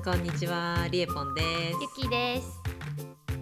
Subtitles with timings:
[0.00, 1.46] んこんにちはリエポンです
[1.98, 2.58] ゆきです。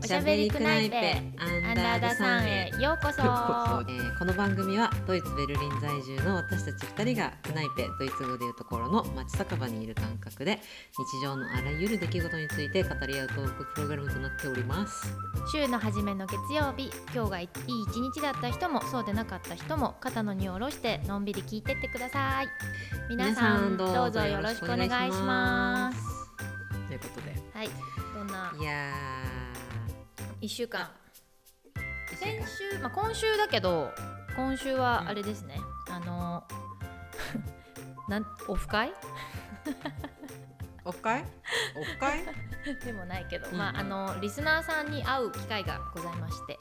[0.03, 3.23] おしゃべべりクナイイペペアンダーダさんへようこそ。
[3.23, 15.17] えーこの番組はドイツベルリン在住の私たち2人がクナイペドイツ語でいうところの街酒場にいる感覚で日常のあらゆる出来事について語り合うトークプログラムとなっております
[15.53, 17.49] 週の初めの月曜日、今日がいい
[17.89, 22.49] 一日だった人もそうでなかった人も肩の荷を下ろしてのんびり聞いてってください。
[23.09, 26.28] 皆さんどうぞよろしくお願いします。
[26.89, 27.35] ということで。
[27.53, 27.69] はい、
[28.15, 28.93] どんないや
[30.41, 30.91] 一週間。
[32.13, 33.93] ー先週、まあ今週だけど、
[34.35, 35.61] 今週はあれですね。
[35.91, 36.45] あの
[38.09, 38.93] なん オフ会？
[40.85, 41.23] オフ会？
[41.77, 42.25] オフ会？
[42.85, 46.59] でもないけど、うんまああのリスナーさんに会う機会がございまして、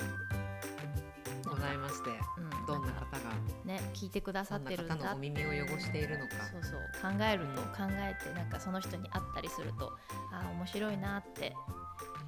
[1.50, 2.10] ございまして。
[2.38, 3.32] うん、どんなか方が
[3.68, 9.94] ね聞いてくださってるんだ方のお耳を汚しているのかそうそう考えると、うん考えてなんかその人に会ったりすると
[10.34, 11.54] あー面白いなって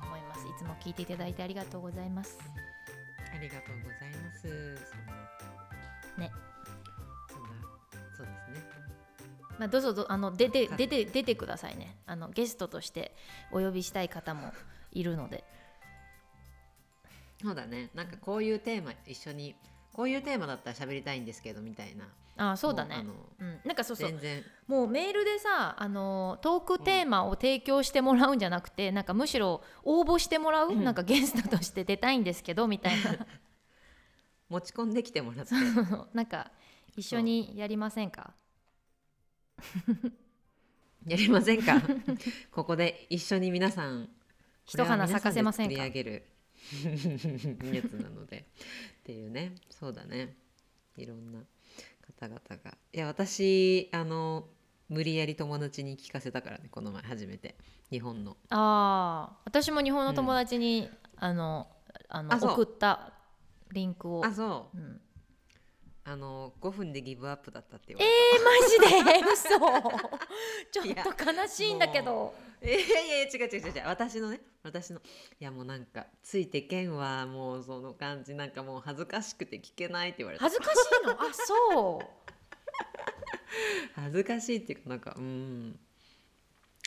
[0.04, 2.38] 思いますいつも聞いていただいてありがとうございます
[3.34, 4.48] ありがとうございます。
[6.18, 6.32] ね
[7.30, 7.40] そんな。
[7.40, 7.50] そんな。
[8.18, 8.66] そうですね。
[9.58, 13.14] まあどうぞどあの出てか出て出てくださいねあのゲストとして
[13.52, 14.54] お呼びしたい方も
[14.94, 15.44] いるので
[17.42, 17.90] そうだね。
[17.94, 19.56] なんかこういうテーマ一緒に。
[19.94, 22.08] こういうテーマだったら喋りたいんですけどみたいな。
[22.42, 24.44] あーそうだねもあのうん、なんかそうそう全然。
[24.68, 33.28] もうメールでさあのトークテーマを提供してもらうんじゃなくて、なんかむしろ応募してもらう、うんなんかゲストとして出たいんですけどみたいな
[34.48, 35.54] 持ち込んできてもらって。
[36.14, 36.52] なんか
[36.96, 38.34] 一緒にやりませんか？
[41.06, 41.82] やりませんか？
[42.52, 44.10] ここで一緒に皆さん。
[44.66, 45.84] 一花咲かせませんか？
[47.74, 48.46] やつなので。
[49.02, 49.56] っていうね。
[49.70, 50.36] そうだね。
[50.98, 51.40] いろんな
[52.20, 52.78] 方々が。
[52.94, 54.48] いや、私、あの。
[54.90, 57.56] 無理やり友達に聞かせたからね、この前初めて。
[57.92, 58.38] 日本の。
[58.50, 61.68] ああ私も日本の友達に、あの
[62.08, 63.14] あのあそう送った
[63.72, 64.78] リンクをあ、そう。
[64.78, 65.02] うん、
[66.04, 69.30] あの5分でギブアップだったって言わえれー、マジで？
[69.32, 69.50] 嘘
[70.72, 73.84] ちょっと悲しいんだけどた、いやいやいや違う違う違う違う。
[73.86, 75.00] 私のね私の。
[75.00, 80.44] いやもうなんかついてけんはもうその感じなんかもう恥ずかしくて聞けないって言われた。
[80.44, 81.12] 恥ずかしいの？
[81.14, 82.06] あそう。
[83.96, 85.80] 恥ずかしいっていうかなんかうん。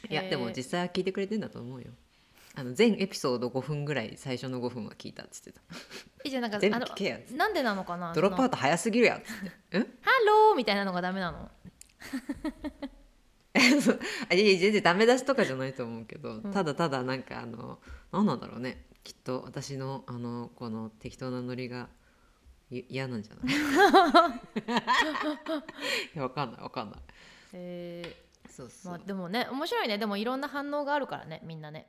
[0.08, 0.30] いやへー。
[0.30, 1.92] でも実際は聞いてくれてんだと思うよ。
[2.54, 5.62] あの全エピソード5分ぐらい最初の5分は聞いたっつってた。
[6.24, 7.34] えじゃあなんか 全部あの聞けやつって。
[7.34, 8.12] なんでなのかな？
[8.12, 9.78] ドロップアウトト早すぎるやっつって。
[9.78, 11.50] うんハローみたいなのがダメなの？
[14.32, 16.42] いやいや全然ダメ出しとかじゃないと思うけど、ん。
[16.52, 17.78] ただただなんかあの
[18.10, 18.86] 何なんだろうね。
[19.04, 21.88] きっと私のあのこの適当なノリが
[22.70, 23.52] い嫌なんじゃない？
[26.14, 27.00] いやわかんないわかんない。
[27.52, 28.16] え
[28.48, 29.98] そうそう、ーまあでもね面白いね。
[29.98, 31.88] でもいろんな反応があるからねみんなね。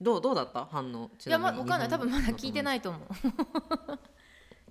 [0.00, 0.66] どうどうだった？
[0.66, 1.88] 反応いやまわかんない。
[1.88, 3.08] 多分まだ聞いてないいと思う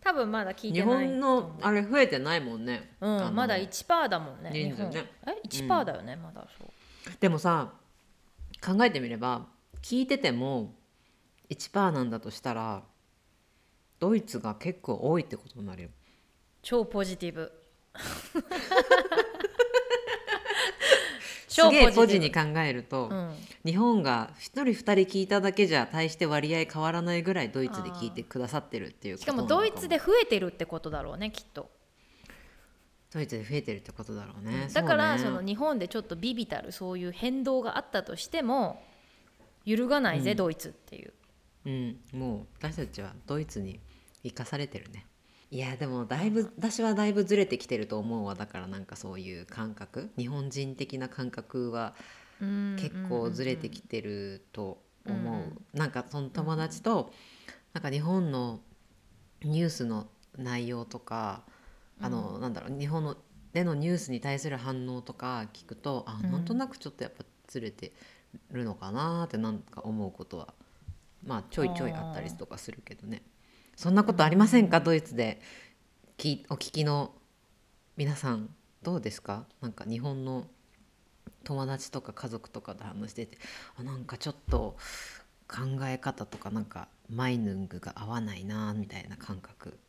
[0.03, 4.49] 多分まだ聞いてない日本のあれ増えてないもんね、うんまだ1%だもんね。
[4.51, 5.05] 人数ね。
[5.27, 6.69] え1%だよね、まだそう。
[7.19, 7.73] でもさ
[8.63, 9.47] 考えてみれば
[9.81, 10.73] 聞いてても
[11.49, 12.83] 1%なんだとしたら
[13.99, 15.89] ドイツが結構多いってことになるよ。
[16.63, 17.51] 超ポジティブ
[21.51, 23.35] すげえポジに考えると、ブうん。
[23.65, 31.69] 日本が1人2人聞いただけじゃ大して割合変わらないぐらいドイツで聞いてくださってるっていうこしかもドイツで増えてるってことだろうねきっと。
[33.13, 38.81] ドイツで増えてるってことだろうね、だからそねそうの日本でちょっとビビたるそういう変動があったとしても
[39.65, 40.37] 揺るがないぜ、うん。
[40.37, 41.13] ドイツっていう。
[41.65, 41.97] うん。
[42.13, 43.81] もう私たちはドイツに
[44.23, 45.05] 生かされてるね
[45.51, 48.35] いやでもだいぶ私はだいぶずれてきてると思うわ。
[48.35, 50.09] だからなんかそういう感覚。
[50.17, 51.93] 日本人的な感覚は
[52.39, 55.57] 結構ずれてきてると思う、うん。
[55.77, 57.11] なんかその友達と
[57.73, 58.61] なんか日本の
[59.43, 60.07] ニュースの
[60.37, 61.43] 内容とか、
[61.99, 63.17] あのなんだろう日本の
[63.51, 66.31] でのニュースに対する反応とか聞くとあうん。
[66.31, 67.91] なんとなくちょっとやっぱずれて
[68.51, 70.53] るのかなってなんか思うことは
[71.25, 73.21] まあちょいちょいあったりとかするけどね
[73.81, 75.41] そんなことありませんか、ドイツで
[76.15, 77.15] きお聞きの
[77.97, 79.47] 皆さんどうですか？
[79.59, 80.45] なんか日本の
[81.43, 83.39] 友達とか家族とかで話してて
[83.75, 84.77] あなんかちょっと
[85.47, 89.79] 考え方とかなんかマイヌングが合わないなみたいな感覚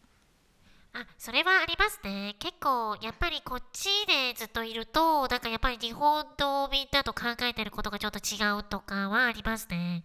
[0.94, 2.37] あ、それはありますね。
[2.39, 10.05] 結構、やっぱりこっちでずっといると、なんかやっぱり日本とみんなと考えてることがちょっと違うとかはありますね。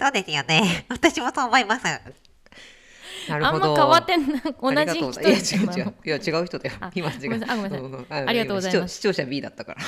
[0.00, 0.86] そうですよね。
[0.90, 1.84] 私もそう思います。
[3.28, 5.58] あんま変わってんな同じ人ですい
[6.08, 6.76] や違う人だよ。
[6.80, 7.44] あ今違う。
[7.48, 8.26] あごめんなさい。
[8.26, 8.94] ありがとうございます。
[8.96, 9.80] 視聴者 B だったから。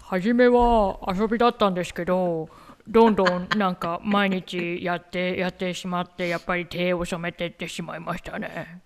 [0.00, 2.48] 初めは遊びだったんですけど
[2.86, 8.82] どんどんなんか毎日やってやってしまってやっぱり手を染めてってしまいましたね。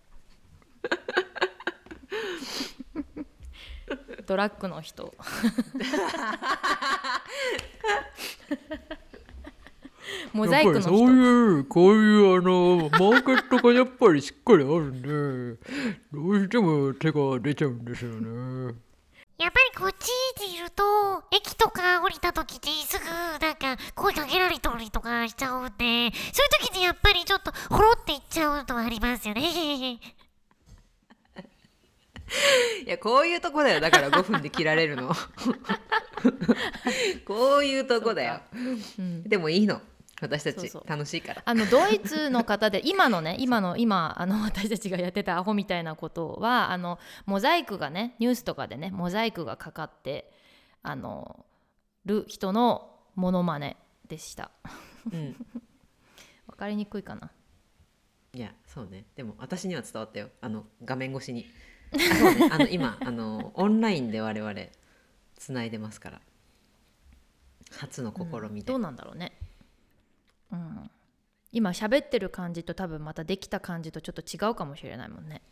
[4.27, 5.13] ドラッグの人
[10.33, 15.61] モザイクの人いうこういうあのマーケットがやっぱりしっかりあるんで
[16.13, 18.75] どうしても手が出ちゃうんですよね
[19.39, 20.83] やっぱりこっちでいると、
[21.35, 26.13] 駅とか降りた時にすぐなんか声かけられたりとかしちゃうんで、そういう
[26.61, 29.99] 時にやっぱりちょっとほろっていっちゃうのはありますよね。
[32.87, 35.09] いやこういうとこだよだから5分で切られるの
[37.25, 38.41] こういうとこだよ、
[38.99, 39.81] うんでもいいの
[40.21, 41.43] 私たち楽しいから。
[41.45, 50.31] あのドイツの方で 今のね今の今あの 私たちがやってたアホみたいなことはあのモザイクがねニュースとかでねモザイクがかかって
[50.83, 51.45] あの
[52.05, 53.77] る人のモノマネ
[54.09, 54.51] でした。
[55.13, 55.47] うん。
[56.47, 57.31] わかりにくいかな。
[58.35, 59.07] いやそうね。
[59.17, 60.31] でも私には伝わったよ。
[60.41, 61.47] あの画面越しに。
[61.93, 64.55] あそうねあの今あのオンラインで我々
[65.35, 66.21] つないでますから。
[67.73, 69.33] 初の試みで、どうなんだろうね
[70.53, 70.91] うん。
[71.53, 75.43] 今喋ってる感じと多分またできた感じとちょっと違うかもしれないもんね。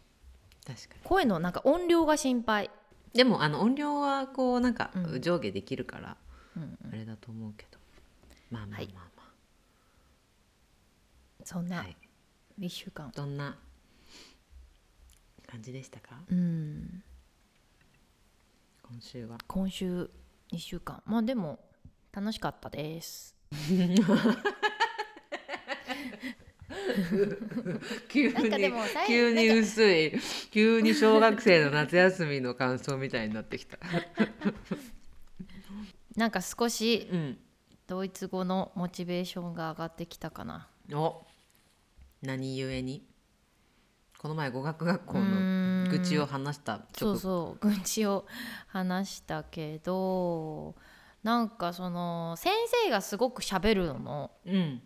[0.66, 1.00] 確かに。
[1.04, 2.70] 声のなんか音量が心配。
[3.14, 5.20] でもあの音量はこうなんかうん。
[5.22, 6.16] 上下できるから、
[6.56, 7.78] うんあれだと思うけど。
[8.50, 9.04] まあまあはいまあ。
[9.16, 9.22] ま
[11.44, 11.96] そんあ、は、ない。
[12.60, 13.10] 1週間。
[13.14, 13.56] どんな
[15.46, 16.20] 感じでしたか？
[16.30, 17.02] うん。
[18.82, 19.38] 今週は。
[19.46, 20.10] 今週
[20.52, 21.02] 2週間。
[21.06, 21.58] まあでも
[22.12, 23.34] 楽しかったです
[28.08, 28.72] 急に
[29.06, 30.12] 急に薄い
[30.50, 33.78] 急に小学生の夏休みの感想みたいになってきた。
[36.16, 37.38] なんか少しうん。
[37.88, 40.68] ドイツ語のモチベーションが上がってきたかな。
[40.92, 41.24] お
[42.20, 43.02] 何故に？
[44.18, 48.26] この前語学学校の愚痴を話したそうそう愚痴を
[48.66, 50.74] 話したけど
[51.22, 52.52] なんかその先
[52.84, 54.32] 生がすごく喋るの。
[54.44, 54.82] うん。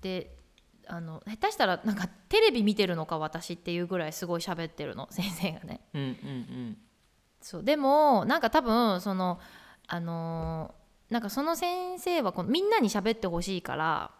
[0.00, 0.33] で
[0.86, 5.80] あの下手したらなんかテレビ見てるのか私っていうぐらいすごい喋ってるの先生がね。
[5.94, 6.78] うんうん
[7.40, 9.38] そうでもなんか多分その
[9.86, 14.10] あのーなんかその先生はこのみんなに喋ってほしいから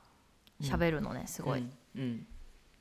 [0.61, 1.67] 喋るのね、すすごい、
[1.97, 2.27] うん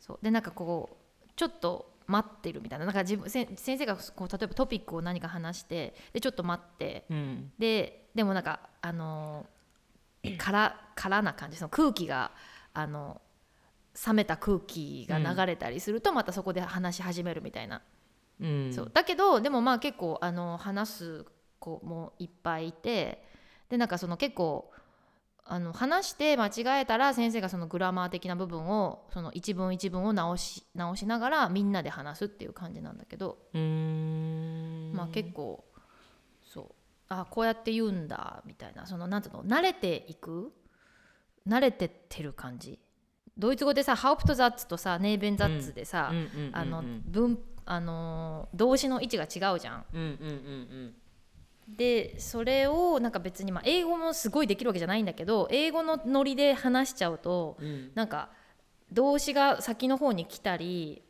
[0.02, 2.86] そうでなんかこうちょっと待ってるみたいな。
[2.86, 7.06] なんか自分先生がこう例えばトピックを何か話してでちょっと待って。
[7.10, 7.52] うん。
[7.58, 11.58] ででもなんかあのー空空な感じ。
[11.58, 12.32] その空気が
[12.74, 13.22] あの
[14.07, 17.81] 冷めた空気が流れたりするとまたそこで話し始めるみたいな、
[18.42, 18.74] うん。
[18.74, 18.92] そう。
[18.94, 21.25] だけどでもまあ結構あの話す
[21.60, 23.24] 子もいっぱいいて
[23.69, 24.72] でなんかその結構
[25.45, 34.94] あの話して間違えたら先生がそのグラマー的な部分をその一文一文を直し直しながらみんなで話すっていう感じなんだけど、うーん。
[34.94, 35.66] まあ結構
[36.44, 36.66] そう。
[37.10, 38.88] あこうやって言うんだみたいな。
[38.88, 40.54] そのなんていうの慣れていく？
[41.46, 42.80] 慣れてってる感じ？
[43.38, 46.12] ドイツ語でさハウプトザッツとさネーベンザッツでさ、
[48.54, 49.86] 動詞の位置が違うじゃん。
[49.94, 50.94] うんうんうん
[51.66, 57.92] でそれをなんか別にまあ英語もすごいできるわけじゃないんだけど英語のノリで話しちゃうとうんうん。
[57.96, 58.30] なんか
[58.92, 61.04] 動詞が先の方に来たり、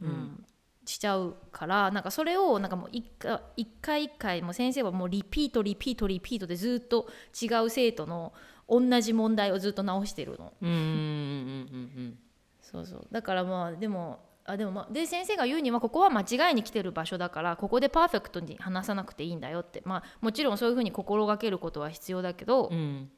[0.00, 0.44] うんうん。
[0.86, 7.08] しちゃうからなんかそれをなんかもう一回一回一回もう先生はもうリピートリピートリピートでずっと
[7.40, 8.32] 違う生徒の
[8.68, 10.52] 同じ問題をずっと直してるの。
[10.60, 12.18] うんうんうんうん
[12.60, 13.06] そうそう。
[13.10, 19.82] だからまあでもあでもまあで先生が言うにはここは間違いに来てる場所だからここでパーフェクトに話さなくていいんだよって。
[19.84, 22.76] まあもちろんそういうふうに心がけることは必要だけど、うん。
[22.76, 23.10] うん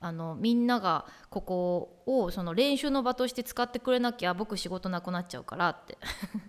[0.00, 5.98] あのみんながここをその練習の場として使ってくれなきゃ僕仕事なくなっちゃうからって。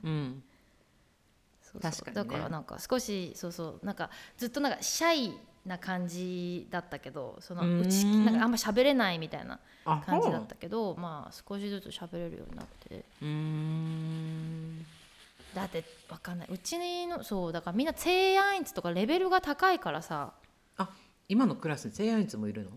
[0.04, 0.44] うん。
[1.62, 1.82] そう
[2.14, 3.86] だからなんか少しそうそう。
[3.86, 13.04] なんかずっとなんかシャイな感じだったけどそのうちなんかあんま喋れないみたいなあ感じだったけどまあ少しずつ喋れるようになって。
[13.22, 14.86] うーん。
[15.54, 16.48] だってわかんない。
[16.52, 20.34] うちのそうだからみんなツェーアインツとかレベルが高いからさ。
[20.78, 20.90] あ
[21.28, 22.72] 今のクラスにセイアインツもいるの？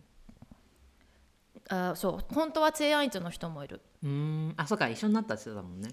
[1.69, 2.35] あそう。
[2.35, 3.81] 本当はツェーアインツの人もいる。
[4.03, 4.55] うーん。
[4.57, 5.91] あそうか一緒になったって言ってたもんね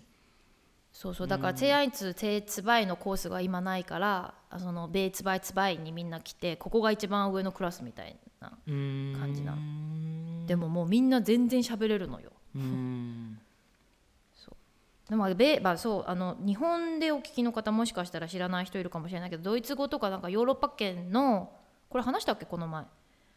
[0.92, 9.56] そうそうだからツェーアインツバイのコースが今ないからあそのベイツバイツバイにみんな来てここが一番上のクラスみたいな感じな
[10.48, 12.32] でももうみんな全然喋れるのよ。
[14.34, 15.10] そう。
[15.10, 21.52] でも米まあそうあの日本でお聞きの方もしかしたら知らない人いるかもしれないけどドイツ語とかなんかヨーロッパ圏の
[21.88, 22.82] これ話したっけこの前。
[22.82, 22.88] うん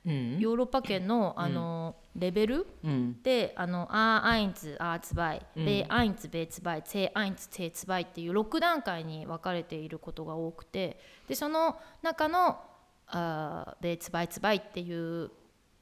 [0.04, 3.22] ヨーロッパ圏のあの、レベルうん。
[3.22, 5.64] であの A1、A2、うん。
[5.64, 5.86] B1、
[6.30, 12.60] B2、C1、C2 っていう6段階に分かれていることが多くてでその中の
[13.06, 15.30] あー B2、B2 っていう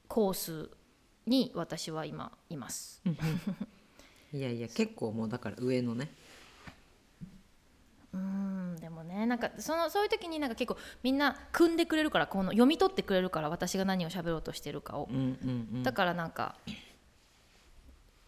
[0.07, 0.69] コース
[1.25, 3.01] に私は今います。
[4.33, 6.09] いやいや結構もうだから上のね
[8.13, 15.07] うんでもねなんかそのそういう時になんか結構みんな組んでくれるからこの読み取ってくれるから私が何を喋ろうとしてるかを。
[15.09, 15.83] うんうんうん。
[15.83, 16.57] だからなんか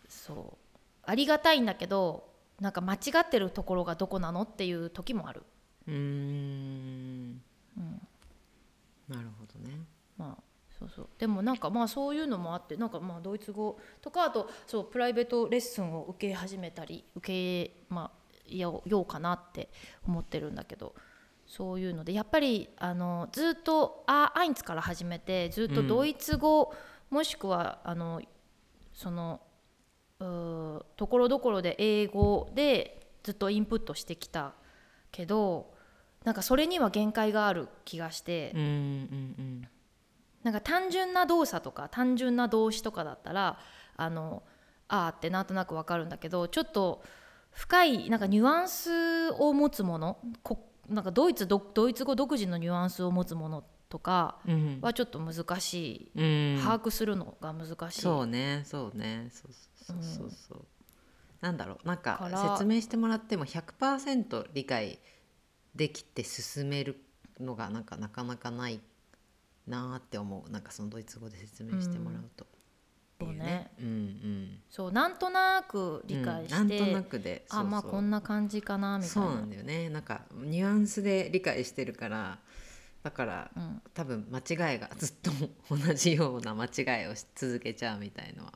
[0.08, 2.32] そうありがたいんだけど
[2.62, 5.44] なんか間違ってるところがどこなのっていう時もある。
[5.88, 7.42] うーん。
[9.10, 9.78] なるほどね。
[10.18, 10.44] まあ
[10.80, 11.08] そうそう。
[11.20, 19.70] でもなんかまあそういうのもあってなんかまあドイツ語とかあとそうプライベートレッスンを受け始めたり受けまあよようかなって
[20.08, 20.96] 思ってるんだけど
[21.46, 26.74] そういうのでやっぱりあのずっとあアインツから始めてずっとドイツ語、
[27.10, 28.22] もしくはあの
[28.94, 29.42] その
[30.20, 34.54] ところどころで英語でずっとインプットしてきた
[35.12, 35.74] けど
[36.24, 38.52] なんかそれには限界がある気がして。
[38.56, 39.68] うんうん
[40.44, 43.58] なんか単純な動作とか単純な動詞とかだったら
[43.96, 44.44] あの
[44.90, 47.02] あーってなんとなくわかるんだけどちょっと
[47.54, 54.54] 深いなんかニュアンスを持つものこなんかドイツドドイツ語独自のニュアンスを持つものとかうん。
[54.54, 56.62] うんはちょっと難しい、うん。
[56.62, 58.02] 把握するのが難しい。
[58.02, 59.30] そうねそうね。
[59.32, 60.66] そうそうそうそう、
[61.42, 61.88] なんだろう。
[61.88, 62.20] なんか
[62.56, 65.00] 説明してもらっても100%理解
[65.76, 66.98] できて進める
[67.40, 68.82] のがなんかなかなかない
[69.68, 72.46] なーって思うなんかそのドイツ語で説明してもらうと、
[73.24, 73.72] っていうね。
[73.80, 74.60] うんうん。
[74.70, 79.28] そうなんとなく理解して、うんなんとなくであまあこんな感じかなみたいな。
[79.28, 79.90] そうなんだよね。
[79.90, 82.40] なんかニュアンスで理解してるから
[83.04, 83.82] だから、うん。
[83.94, 84.40] 多分間
[84.74, 85.32] 違いが ずっと
[85.70, 88.54] 同じような間違いをし続けちゃうみたいのは。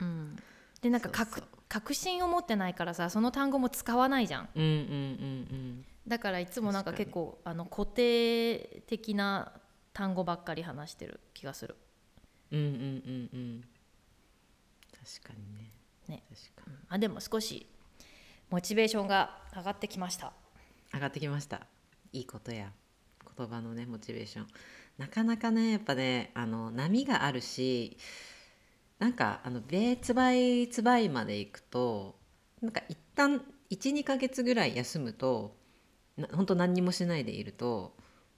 [0.00, 0.36] うん、
[0.82, 1.08] でなんか
[1.68, 4.48] 確信を持ってないからさその単語も使わないじゃん。
[4.54, 9.52] うんうんうんだからいつもなんか結構あの固定的な
[9.92, 11.74] 単語ばっかり話してる気がする。
[12.52, 13.28] うんうんうんうん。
[13.32, 13.64] うん
[14.90, 15.70] 確かにね。
[16.08, 16.22] ね。
[16.56, 16.76] 確かに。
[16.88, 17.66] あでも少し
[18.50, 20.32] モチベーションが上がってきました。
[20.92, 21.60] 上がってきました。
[22.12, 22.72] いいことや。
[23.36, 24.46] 言葉のねモチベーション。
[24.98, 27.98] なかなかねやっぱねあの波があるし
[28.98, 32.16] なんかあの米つばいつばいまで行くと
[32.62, 35.54] なんか一旦12ヶ月ぐらい休むと
[36.16, 37.94] な本当何にもしないでいると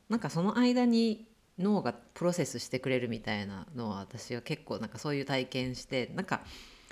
[0.09, 6.43] なんかその間に脳がプロセスしてくれるみたいなのは私は結構なんかそういう体験してなんか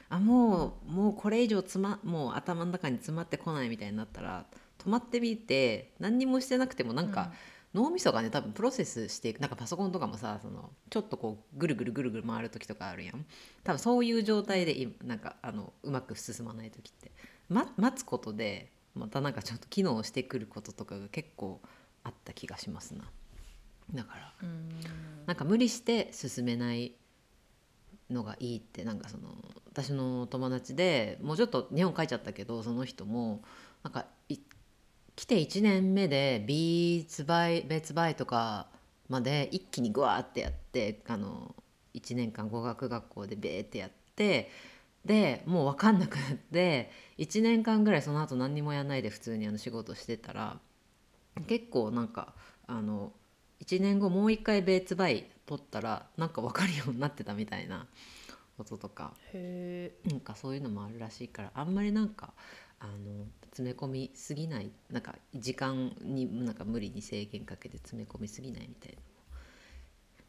[0.09, 4.47] あもうもうこれ以上つまもう頭の中に詰まってこないみたいになったら
[4.79, 7.33] 止まってみて何にもしてなくてもなんか、
[7.75, 13.27] 脳みそがね多分プロセスしていくなんかパソコンとかもさそのちょっとこうぐるぐるぐるぐる回る時とかあるやん。
[13.65, 17.11] 多分そういう状態で今なんかあのうまく進まない時って、
[17.49, 21.61] ま、待つことでまたなんかちょっと機能してくることとかが結構
[22.03, 23.05] あった気がしますな
[23.95, 24.35] だから。
[24.43, 24.69] うん。
[25.27, 26.95] なんか無理して進めない
[28.11, 29.35] のがいいってなんかその
[29.69, 33.43] 私の友達でもうちょっと日本帰っちゃったけどその人も
[33.83, 34.39] なんかい
[35.17, 38.69] 来て1年目で B つばい別バイとか
[39.09, 41.55] まで一気にグワーってやってあの
[41.95, 44.51] 1年間語学学校でベーってやって
[45.05, 50.59] でもう分かんなくなって1年間ぐらいその後何にもやんないで普通にあの仕事してたら
[51.47, 52.35] 結構なんか
[52.67, 53.13] あの
[53.65, 57.87] 1年後もう一回ベーツバイ取ったらなんか分かるようになってたみたいな
[58.59, 59.15] こととか。
[59.33, 62.33] へなんかそういうのもあるらしいからあんまりなんか
[62.81, 64.71] あの詰め込みすぎない。
[64.91, 68.99] なんか時間になんか無理に制限かけて詰め込みすぎないみたいな。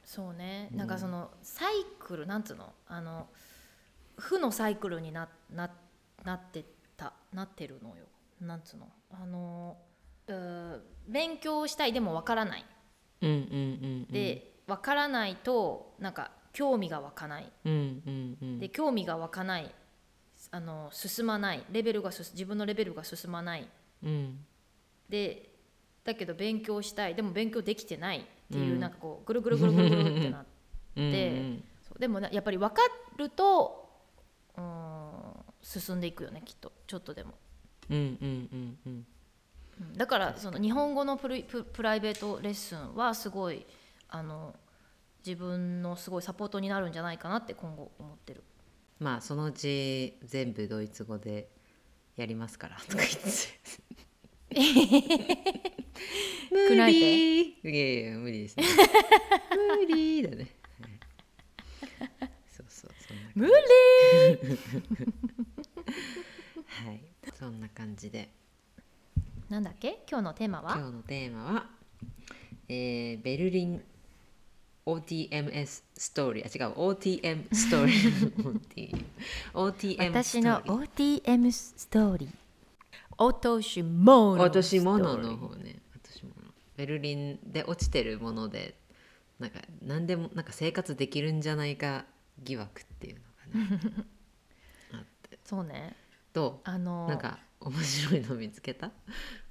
[0.06, 0.70] そうね。
[0.72, 2.74] なんかそのサイクルなんつうの？
[2.88, 3.28] あの
[4.18, 5.70] 負のサイクルになな
[6.24, 6.64] なって
[6.96, 8.06] たなってるのよ。
[8.40, 8.88] なんつうの？
[9.12, 9.78] あの
[10.28, 10.80] うー
[11.10, 11.92] 勉強したい。
[11.94, 12.66] でもわからない
[13.22, 17.52] でわからないとなんか興味が湧かない。
[17.66, 17.74] うん
[18.06, 18.60] うんうん。
[18.60, 19.74] で興味が湧かない
[20.52, 21.64] あの進まない。
[21.72, 23.68] レベルが自分のレベルが進まない。
[24.04, 24.46] うん。
[25.10, 25.54] で
[26.04, 27.16] だけど勉強したい。
[27.16, 28.80] でも勉強できてないっていう、うん。
[28.80, 30.50] なんかこうぐるぐるぐるぐるぐるってなって。
[30.98, 31.64] うん
[32.00, 32.82] でもなやっぱり分か
[33.18, 33.90] ると
[34.56, 36.72] うーん進んでいくよねきっと。
[36.86, 37.34] ちょっとでも、
[37.90, 39.08] うんうんうんうんうん
[39.96, 43.66] だからその日本語のプリププライベートレッスンはすごい
[44.10, 44.56] あの
[45.26, 48.44] 自分のすごいサポートになるんじゃないかなって今後思ってる。
[49.00, 51.50] まあそのうち全部ドイツ語で
[52.16, 53.18] やりますからとか言って。
[56.50, 57.50] くなえて無理。
[57.50, 58.64] いやいや無理ですね。
[59.78, 60.48] 無理だね、
[60.82, 60.88] は
[62.26, 62.32] い。
[62.48, 63.54] そうそうそんな無理。
[66.66, 67.02] はい。
[67.38, 68.32] そんな感じで
[69.50, 70.04] なんだっけ？
[70.10, 70.76] 今日のテーマは？
[70.78, 71.66] 今日のテーマは、
[72.70, 73.84] えーベルリン
[74.86, 76.74] OTMS ストーリーあ違う。
[76.76, 79.06] OTM ストーリー
[79.54, 82.30] OTM 私の OTM ストーリー
[83.18, 85.80] 落とし物落とし物の方ね。
[85.96, 86.34] 落とし物
[86.78, 88.76] ベルリンで落ちてるもので
[89.40, 92.06] なんか何でもなんか生活できるんじゃないか
[92.44, 94.06] 疑惑っていうのがね
[95.44, 95.96] そうね。
[96.34, 96.70] どう？
[96.70, 98.92] あのなんか面白いの見つけた？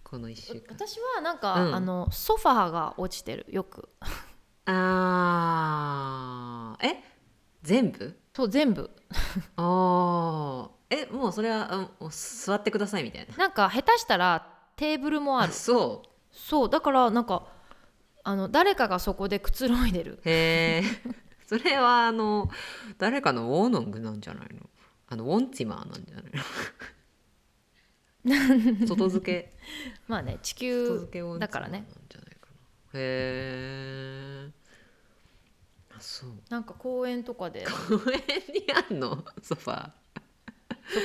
[0.02, 0.62] この1週間。
[0.70, 1.74] 私はなんか、うん。
[1.74, 3.88] あのソファーが落ちてるよく。
[4.66, 6.86] あー。
[6.86, 7.02] え？
[7.62, 8.16] 全部？
[8.34, 8.90] そう全部。
[9.56, 10.70] あー。
[10.88, 13.36] えもうそれはあもう座ってくださいみたいな。
[13.36, 14.46] なんか下手したら
[14.76, 16.08] テーブルもああるそう。
[16.30, 17.48] そうだからなんか
[18.22, 20.20] あの誰かがそこでくつろいでる。
[20.24, 20.86] へえ
[21.46, 22.48] それはあの
[22.98, 24.60] 誰かのウォーノングなんじゃないの？
[25.08, 26.30] あのウォンティマーなんじゃないの？
[28.86, 29.52] 外付け。
[30.08, 31.86] まあね地外球だからね。
[32.94, 34.50] へえ
[35.96, 36.30] あそう。
[36.48, 37.64] なんか公園とかで。
[37.64, 38.20] 公園
[38.54, 39.24] にあんの？
[39.42, 39.90] ソファ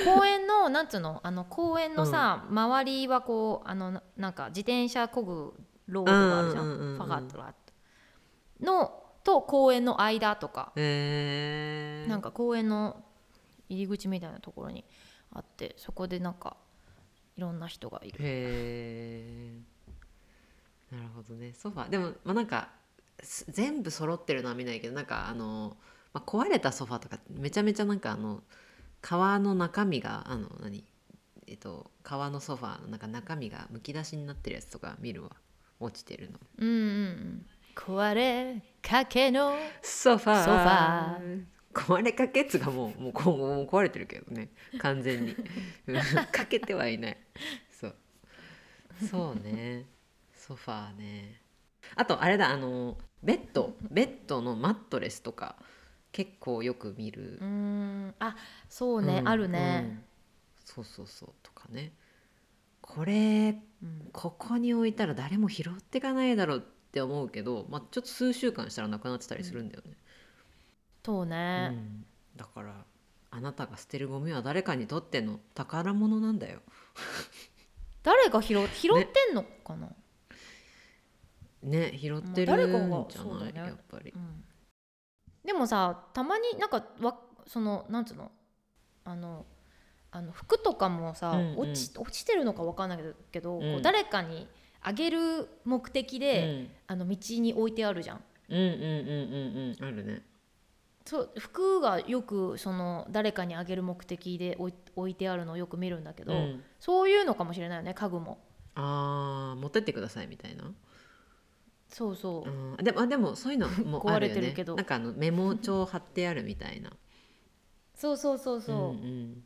[0.06, 1.20] 公園のなんつうの？
[1.24, 5.54] あの公園のさ、周りはこうあのななんか自転車こぐ
[5.88, 13.04] ロードがあるじゃん,、うんうんうんうんファガットラットのと公園の間とか、へえなんか公園の
[13.70, 14.84] 入り口みたいなところに
[15.32, 16.58] あってそこでなんか
[17.42, 18.20] いろんな人がいる。
[18.20, 19.56] へ
[20.92, 21.54] えなるほどね。
[21.56, 21.90] ソファー。
[21.90, 22.70] でもまあなんか
[23.24, 25.76] す全部揃ってるのは見ないけどなんかあの、
[26.14, 28.44] まあ、壊れたソファーとかめちゃめちゃなんかあの
[29.02, 30.84] 革の中身があの何
[31.48, 35.32] えっと革のソファーのなんか中身がむき出しになってるやつとか見るわ。
[35.80, 36.38] 落ちてるの。
[36.60, 37.46] うんうんうん。
[37.76, 40.44] 壊れかけのソファー。
[40.44, 44.50] ソファー壊れかけっつがもう もうこうもう壊れてるけどね。
[44.80, 45.36] 完全に。
[45.88, 45.96] うん。
[46.32, 47.18] かけてはいない。
[47.70, 47.96] そう。
[49.10, 49.86] そうね。
[50.34, 51.42] ソファーね。
[51.96, 52.50] あとあれだ。
[52.50, 53.76] あのベッド。
[53.90, 55.56] ベッドのマットレスとか
[56.12, 57.38] 結構よく見る。
[57.42, 58.16] うーん。
[58.20, 58.36] あ
[58.70, 59.28] そうね、うん。
[59.28, 59.84] あるね。
[59.86, 60.04] うん、
[60.66, 61.94] そうそうそうとかね。
[62.82, 64.10] これうん。
[64.12, 69.96] ここに置いたら誰も拾ってかないだろうって思うけど、まあ、ちょっと数週間したらなくなってたりするんだよね、
[71.04, 72.06] そうね、うん。
[72.36, 72.86] だから
[73.32, 76.60] あなたが捨てるゴミは誰かにとっての宝物なんだよ。
[78.04, 79.88] 誰が拾拾ってんのかな、
[81.64, 81.98] ね。
[81.98, 84.12] 拾ってるんじゃない、ねやっぱり。
[84.12, 84.44] うん。
[85.46, 88.32] でもさたまになんかわそのなんつうの？
[89.04, 89.46] あの
[90.12, 91.60] あの服とかもさ、うんうん。
[91.60, 93.00] 落ち落ちてるのかわかんない
[93.32, 93.82] けど、こううん。
[93.82, 94.48] 誰かに
[94.82, 98.24] あげる目的で、あの道に置いてあるじゃん。
[98.50, 99.86] うん、うんうんうんうんうん。
[99.86, 100.26] あるね
[101.06, 106.64] そう服がよくその誰かにあげる目的で置い置いてあるのをよく見るんだけど、うん。
[106.80, 108.38] そういうのかもしれないよね家具も。
[108.76, 110.72] あー持ってってくださいみたいな。
[111.90, 114.40] そうそう、うんでもあでもそういうのもあるよね。
[114.40, 114.76] 壊れてるけど。
[114.76, 116.92] なんかあのメモ帳貼ってあるみたいな。
[117.96, 118.76] そうそうそうそう。
[118.76, 119.44] んうん、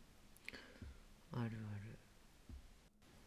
[1.34, 1.98] あるある。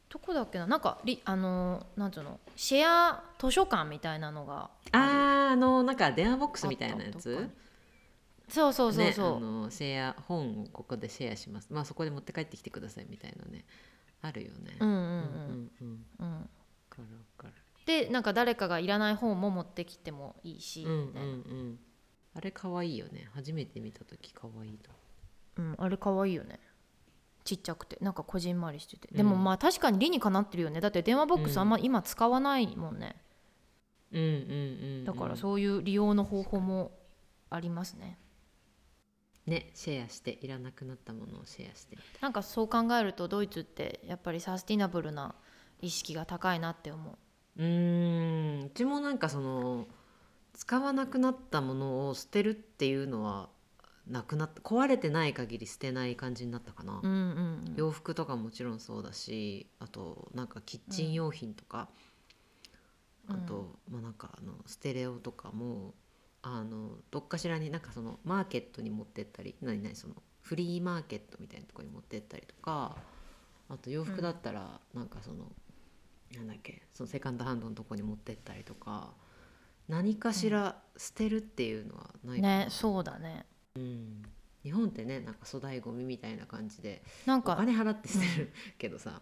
[0.08, 0.66] どこだっけな？
[0.66, 2.38] なんかりあのーなんつうの？
[2.56, 7.48] シェア図書館みたいなのがあーあのなんか電話ボックスみたいなやつ？
[8.48, 11.72] そうそうそうそう、ね、あのシェア本をここでシェアします。
[11.72, 13.64] まあそこで持って帰ってきてくださいみたいなね。
[14.22, 14.76] あるよね。
[14.80, 16.06] うんうんうん。
[16.18, 16.50] うん
[17.86, 21.78] でなんか誰かがいらない本も持ってきてもいいし、うんうんうん。
[22.34, 23.30] あれ可愛いよね。
[23.32, 24.90] 初めて見た時可愛いと。
[25.56, 26.60] うん、あれ可愛いよね。
[27.44, 29.16] ちっちゃくてなんかこじんまりしてて、うん。
[29.16, 30.82] でもまあ確かに理にかなってるよね。
[30.82, 33.16] だって電話ボックスあんま今使わないもんね、
[34.12, 34.46] うんうんうんう
[35.02, 35.04] ん。
[35.06, 36.92] だからそういう利用の方法も
[37.48, 38.18] ありますね
[39.48, 42.28] ねシェアしていらなくなったものをシェアしてな。
[42.28, 45.34] んかそう考えるとドイツってやっぱりサスティナブルな
[45.80, 47.10] 意識が高いなって思
[47.56, 47.62] う。
[47.62, 48.66] うーん。
[48.66, 49.86] うちもなんかその
[50.54, 53.48] 使わなくなったものを捨てるっていうのは
[54.08, 57.20] なくなった壊れてない限り捨てない感じになったかな、うんうんう
[57.70, 57.74] ん。
[57.76, 61.88] 洋服とかもちろんそうだしあとなんかキッチン用品とか、
[63.28, 63.36] うん。
[63.36, 65.94] あと、まあ、なんかあのステレオとかも
[66.42, 72.96] あのどっかしらになんかそのマーケットに持ってったり何何そのフリーマーケットみたいなところに持ってったりとか
[73.68, 75.44] あと洋服だったらなんかその、
[76.34, 79.12] なんだっけそのセカンドハンドのとこに持ってったりとか
[79.88, 82.58] 何かしら捨てるっていうのはないかな。
[82.60, 83.46] ねそうだね。
[83.76, 84.22] うん。
[84.62, 89.20] 日本ってねなんか粗大ごみみたいな感じでおなんか金払って捨てるけどさ、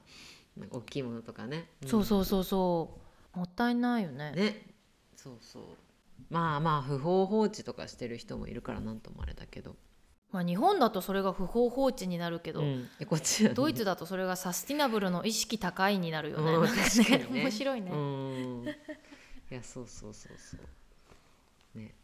[0.57, 2.98] なんか大きいものとかね、んそうそうそうそ
[3.35, 3.38] う。
[3.38, 4.33] もったいないよね。
[4.33, 4.66] ね。
[5.14, 5.62] そうそう
[6.31, 9.76] まあまあ不法放置とかしてる人もいるからなんともあれだけど、
[10.33, 12.88] まあ日本だとそれが不法放置になるけど、うん。
[13.00, 13.55] えこっちはね。
[13.55, 16.52] ドイツだとそれがサスティナブルの意識高いになるよね。
[16.52, 16.64] うん。
[16.64, 17.26] ね。
[17.31, 17.90] 面白いね。
[17.92, 18.64] うん。
[19.50, 20.57] いやそうそうそうそ
[21.74, 21.79] う。
[21.79, 21.94] ね。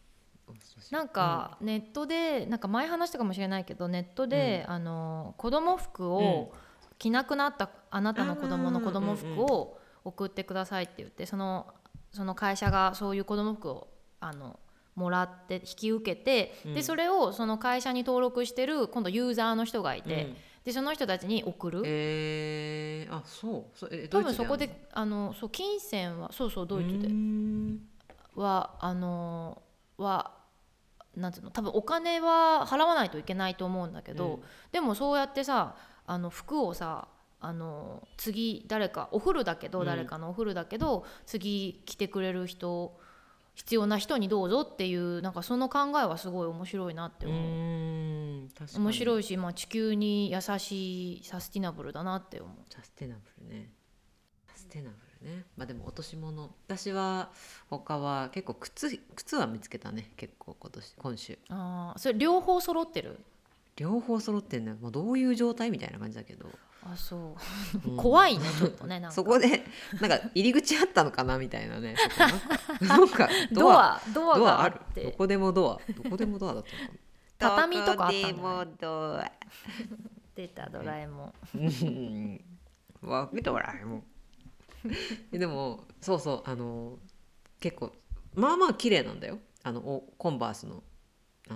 [0.90, 6.53] なんかネットでなんか前話したかもしれないけどネットで、あの子供服を
[6.98, 11.66] 着なくなったあなたの子供の子供服を送ってくださいって言ってその
[12.12, 13.88] その会社がそういう子供服を
[14.23, 14.59] あの
[14.95, 16.75] もらって引き受けて、うん。
[16.75, 20.37] でそれをその会社に登録してる今度ユーザーの人がいて、うん。
[20.65, 21.83] でその人たちに送る。
[21.85, 23.79] えー、あそう。
[23.79, 27.09] そえ多分そこであのそう金銭はそうそうドイツで。
[28.35, 29.63] はあの
[29.99, 30.33] は
[31.17, 34.43] なんていうの多分お金は払わないといけないと思うんだけど、うん。
[34.73, 35.75] でもそうやってさ
[36.07, 37.09] あの服をさ
[37.41, 39.87] あの次誰かお風呂だけど、うん。
[39.87, 42.97] 誰かのお風呂だけど次来てくれる人
[43.55, 47.29] 必要な人にどうぞっていうなんかその考えはすごい面白いなってう。
[47.29, 48.49] 思う。
[48.77, 52.57] 面白いし、まあ、地球に優しいサスティナブルだなって思う。
[52.73, 53.71] サステナブルね。
[54.47, 55.45] サステナブルね。
[55.57, 57.31] まあでも落とし物私は
[57.69, 60.12] 他は結構靴靴は見つけたね。
[60.17, 61.38] 結構今年今週。
[61.51, 63.21] あーそれ両方揃ってる？
[63.77, 64.77] 両方揃ってんのよ。
[64.81, 66.47] もうどういう状態みたいな感じだけど、
[66.85, 67.37] あそ
[67.85, 67.90] う。
[67.90, 67.97] うん。
[67.97, 69.64] 怖いねちょっとねそこで
[70.01, 71.95] なんか入り口あったのかなみたいなね
[72.81, 74.01] なんかドア。
[74.12, 74.81] ドアがあドアある。
[75.05, 75.92] どこでもドア。
[76.03, 76.88] どこでもドアだったの。
[76.88, 76.92] か
[77.57, 79.33] な畳とかあったんじゃないどこでもドア。
[80.35, 81.33] 出たドラえもん。
[81.55, 82.40] うん。
[83.03, 84.03] わドラ えもん
[85.33, 86.99] えでもそうそうあの
[87.61, 87.92] 結構
[88.35, 89.38] まあまあ綺麗なんだよ。
[89.62, 90.83] あのおコンバースの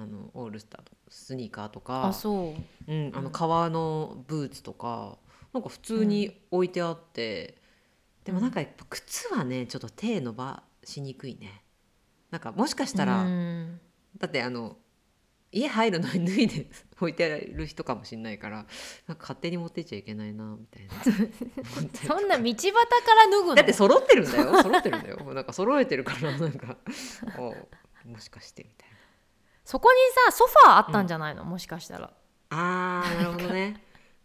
[0.02, 2.54] あのオールスターとスニーカーとかあそ
[2.88, 2.92] う。
[2.92, 5.18] うん、あの革のブーツとか
[5.52, 7.56] なんか普通に置いてあって、
[8.24, 11.62] でもなんかやっぱ靴はねちょっと手伸ばしにくいね。
[12.30, 13.80] なんかもしかしたら、うん。
[14.18, 14.76] だってあの
[15.52, 16.66] 家入るのに脱いで
[17.00, 18.66] 置いてある人かもしれないから
[19.06, 20.94] なんか勝手に持ってっちゃいけないなみたいな。
[22.06, 22.78] そんな道端か
[23.14, 23.54] ら脱ぐの？
[23.54, 24.62] だって揃ってるんだよ。
[24.62, 25.34] 揃ってるんだよ。
[25.34, 26.76] なんか揃えてるからなんか。
[27.38, 27.54] お
[28.08, 28.95] もしかしてみたいな
[29.66, 29.98] そこに
[30.30, 32.10] さソファーあったんじゃないの、もしかしたら。
[32.50, 33.82] あーなるほどね。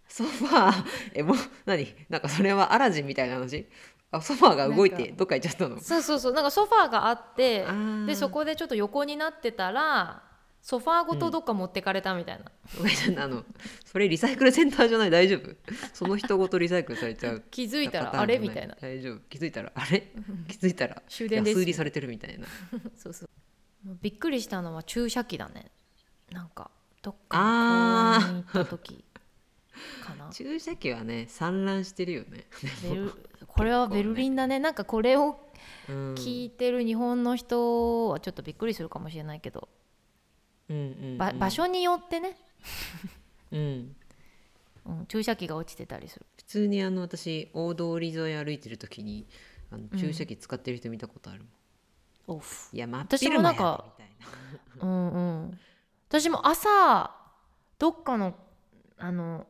[0.08, 0.84] ソファー
[1.16, 3.68] えもう何なんかそれはアラジンみたいな話？
[4.12, 5.80] あソファーが動いてどっか行っちゃったの？
[5.82, 6.34] そうそうそう。
[6.34, 7.66] なんかソファーがあって
[8.06, 10.22] でそこでちょっと横になってたら
[10.62, 12.46] ソファーごとどっか持ってかれたみたいな、
[12.78, 13.44] ごめんあの
[13.84, 15.10] それリサイクルセンターじゃない？
[15.10, 15.56] 大丈夫？
[15.94, 17.44] その人ごとリサイクルされちゃう。
[17.50, 18.76] 気づいたらあれみたいな。
[18.80, 19.20] 大丈夫。
[19.28, 20.12] 気づいたらあれ？
[20.48, 21.58] 気づいたら終電です。
[21.58, 22.46] 安売りされてるみたいな。
[22.96, 23.30] そうそう
[24.02, 25.72] びっくりしたのは注射器だね。
[26.32, 29.04] なんかどっかの公園に行った時
[30.04, 30.30] かな。
[30.34, 32.46] 注射器はね散乱してるよね。
[33.48, 34.60] これはベルリンだね。
[34.60, 35.52] なんかこれを
[35.90, 36.14] うん。
[36.16, 39.70] 聞いてる日本の人はちょっとびっくりするかもしれないけど、
[40.70, 41.18] うんうんうん。
[41.18, 42.38] ば場所によってね、
[43.52, 43.96] うん。
[44.84, 46.26] うん、注射器が落ちてたりする。
[46.38, 49.28] 普通にあの私大通り沿い歩いてる時に
[49.70, 51.50] あの注射器使ってる人見たことあるもん、
[52.28, 54.16] オフいや真っ私昼間やもなんかみたい
[54.82, 54.88] な。
[54.88, 55.60] うんうん。
[56.10, 57.12] 私も朝
[57.80, 58.36] どっかの
[58.98, 59.46] あの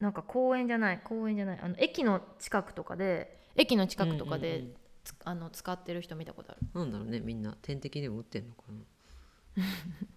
[0.00, 4.64] なんか公園じゃない公園じゃないあの駅の近くとかで駅の近くとかで、
[5.24, 6.60] あの使ってる人見たことある。
[6.74, 7.56] なんだろうねみんな。
[7.62, 8.80] 点滴でも打ってんのかな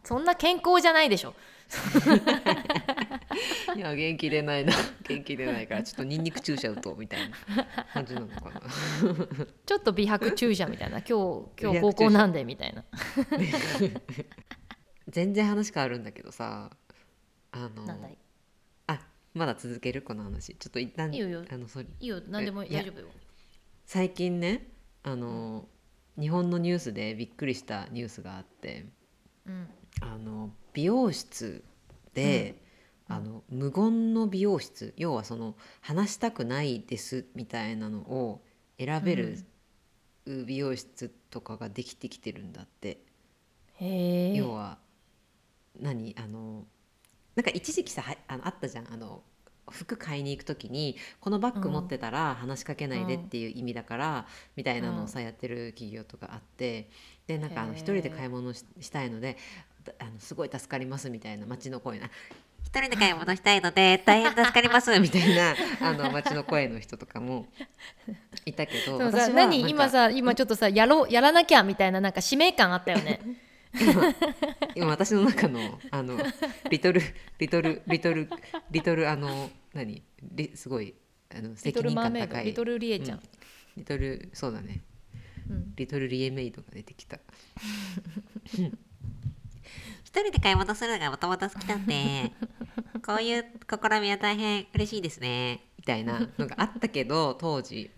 [0.04, 1.36] そんな健康じゃないでしょ。
[3.76, 4.74] いや元気出ないな。
[5.04, 7.36] 元気出ないからちょっとニンニク注射打とうみたいな
[7.94, 8.62] 感じなのかな。
[9.66, 11.00] ちょっと美白注射みたいな。
[11.02, 11.12] 今日
[11.62, 12.86] 今日高校なんでみたいな。
[15.10, 16.70] 全然話変わるんだけどさ
[17.52, 18.18] あのなんだい？
[18.88, 19.00] あ
[19.34, 20.02] まだ続ける？
[20.02, 20.56] この話。
[20.56, 22.22] ちょっと一旦いいよあのそれいいよ。
[22.28, 23.08] 何でも大丈夫よ。
[23.86, 24.68] 最近ね
[25.04, 25.68] あの、
[26.20, 28.94] 日本のニュースでびっくりしたニュースがあってうん
[30.02, 31.64] あの美容室
[32.14, 32.62] で、
[33.08, 38.42] あの無言の美容室要はその話したくないですみたいなのを
[38.78, 39.40] 選べる
[40.26, 43.00] 美容室とかができてきてるんだって、
[44.36, 44.78] 要は
[45.80, 46.16] 何？
[46.18, 46.66] あの
[47.36, 48.94] なんか一時期さはあのあったじゃん。
[48.94, 49.24] あの
[49.70, 56.90] 服買いに行く時にこのバッグ持ってたら話しかけないでっていう意味だから、みたいなのをさやってる企業とかあって
[57.28, 59.38] でなんかあの一人で買い物ししたいので
[60.00, 62.10] あのすごい助かりますみたいな街の声な。
[62.64, 64.92] 一人で買い物したいので大変助かります。
[65.00, 67.48] みたいなあの街の声の人とかも
[68.46, 73.22] いたけど私何今さ今ちょっとさやろうやらなきゃみたいななんか使命感あったよね。
[74.76, 76.18] 今私の中のあの
[76.70, 77.02] リトル
[77.40, 78.30] リトルリトル
[78.72, 80.94] リトルあの何リすごい
[81.34, 82.46] あのリ責任感高い。
[82.46, 83.22] リトルリエちゃん、
[83.78, 84.82] リトルそうだね
[85.50, 85.74] うん。
[85.76, 87.20] リトルリエメイドが出てきた。
[90.04, 92.32] 一人で買い物するのがもともと好きなんで、
[93.06, 95.66] こういう試みは大変嬉しいですね。
[95.78, 97.92] みたいなのがあったけど 当時。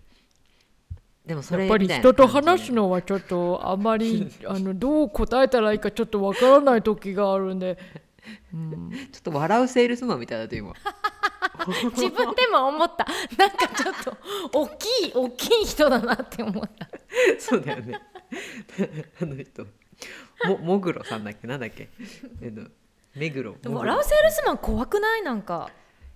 [1.25, 7.77] でもそれやっぱりみたいな人と感じ話すのはちょっとあんまりあのどう答えたらいいかちょっとわからない時があるんで、
[8.51, 10.73] うん、ちょっと笑うセールスマンみたいだと今。
[11.91, 13.05] 自分でも思った。
[13.37, 14.17] なんかちょっと
[14.53, 16.98] 大きい大きい人だなって思った
[17.39, 17.99] そうだよね。
[19.21, 19.65] あの人。
[20.45, 21.47] ももぐろさんだっけ？
[21.47, 21.89] なんだっけ？
[22.41, 22.69] えっと
[23.15, 23.55] 目黒。
[23.63, 25.21] 笑うセールスマン怖くない？
[25.23, 25.69] なんか。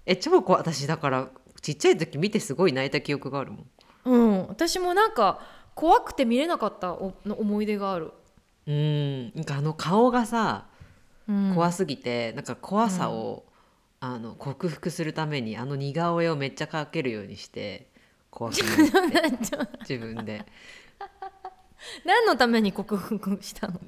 [0.05, 0.61] え超怖い。
[0.61, 1.29] 私だから
[1.61, 3.69] ちっちゃい時見てすごい泣いた記憶があるもん。
[4.05, 4.47] うん。
[4.47, 5.39] 私もなんか
[5.75, 8.11] 怖くて見れなかったおの思い出がある、
[8.67, 9.31] うん。
[9.33, 10.67] なんかあの顔がさ
[11.25, 13.45] うん、怖すぎて、なんか怖さを、
[14.01, 17.87] あの克服するためにあの似顔絵をめっちゃ描けるようにして
[18.29, 19.47] 怖くなって。
[19.87, 20.45] 自分で
[22.05, 23.79] 何のために克服したの？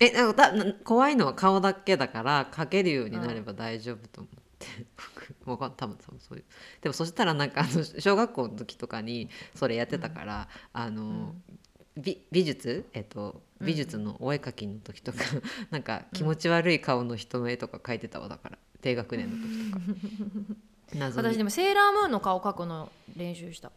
[0.00, 4.66] えなんかだな怖いのは顔だけだから描けるようになれば大丈夫と思って、
[5.44, 6.44] 僕多分多分そういう。
[6.80, 11.34] でもそしたらなんかあの小学校の時とかにそれやってたから、あの、
[11.96, 15.18] 美美術、えっと、美術のお絵描きの時とか、
[15.70, 20.58] なんか気持ち悪い顔の人の絵とか描いてたわだから低学年の時とか。
[21.14, 23.70] 私でもセーラームーンの顔描くの練習した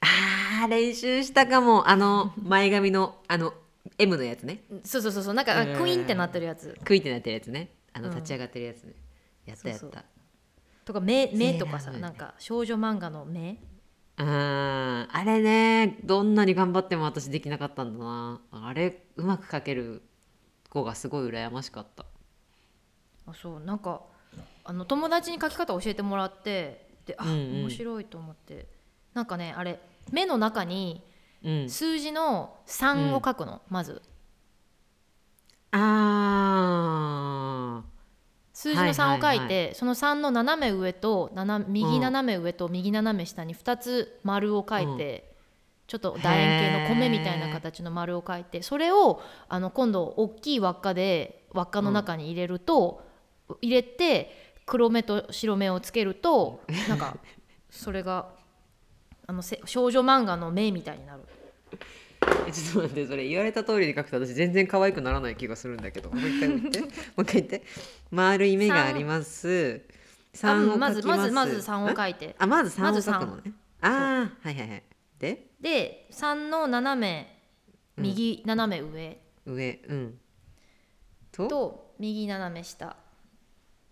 [0.00, 1.88] あー練習したかも。
[1.88, 3.54] あの 前髪のあの
[3.98, 4.64] M のやつね。
[4.84, 5.34] そうそうそうそう。
[5.34, 5.76] なんか、あうん。
[5.76, 6.78] クイーンってなってるやつ。
[6.84, 7.74] クイってなってるやつね。
[7.92, 8.14] あのうん。
[8.14, 8.94] 立ち上がってるやつね、
[9.46, 9.80] やったやった。
[9.80, 10.04] そうそう。
[10.84, 13.58] とか目目とかさなんか少女漫画の目？
[14.16, 18.40] あーあれねどんなに頑張っても私できなかったんだな。
[18.50, 20.02] あれうまく描ける
[20.70, 22.06] 子がすごい羨ましかった。
[23.26, 23.60] あそう。
[23.60, 24.02] なんか
[24.64, 27.36] あの友達に描き方教えてもらってであ、うんうん。
[27.62, 28.66] 面白いと思って
[29.18, 31.02] なんかねあれ目の中に
[31.44, 31.68] うん。
[31.68, 34.02] 数字の3を書くの、まず。
[35.70, 35.78] あ
[38.54, 45.34] 数字の3を書いて、はいはいその3の斜め上と斜右斜め上と右斜め下に2つ丸を書いて、
[45.86, 53.04] ちょっと楕円形の米みたいな形の丸を書いてそれをあの今度大きい輪っかで輪っかの中に入れると、
[53.60, 57.18] 入れて黒目と白目をつけるとなんか
[57.70, 58.37] それが
[59.28, 61.22] あのせ少女漫画の目みたいになる。
[62.22, 66.10] ー えちょっと待ってそれ言われた通りに描くと私全然可愛くならない気がするんだけど。
[66.10, 66.80] もう一回言って。
[66.80, 67.62] もう一回言って。
[68.10, 69.82] 丸い目があります。
[70.42, 72.36] あ3をまずまずまず3を書いて。
[72.38, 73.52] あまず3まずを書くのね。
[73.82, 74.82] ああはいはいはい。
[75.18, 75.50] で？
[75.60, 77.38] で3の斜め
[77.98, 79.20] 右斜め上。
[79.44, 80.20] 上うん。
[81.32, 81.48] と？
[81.48, 82.96] と右斜め下。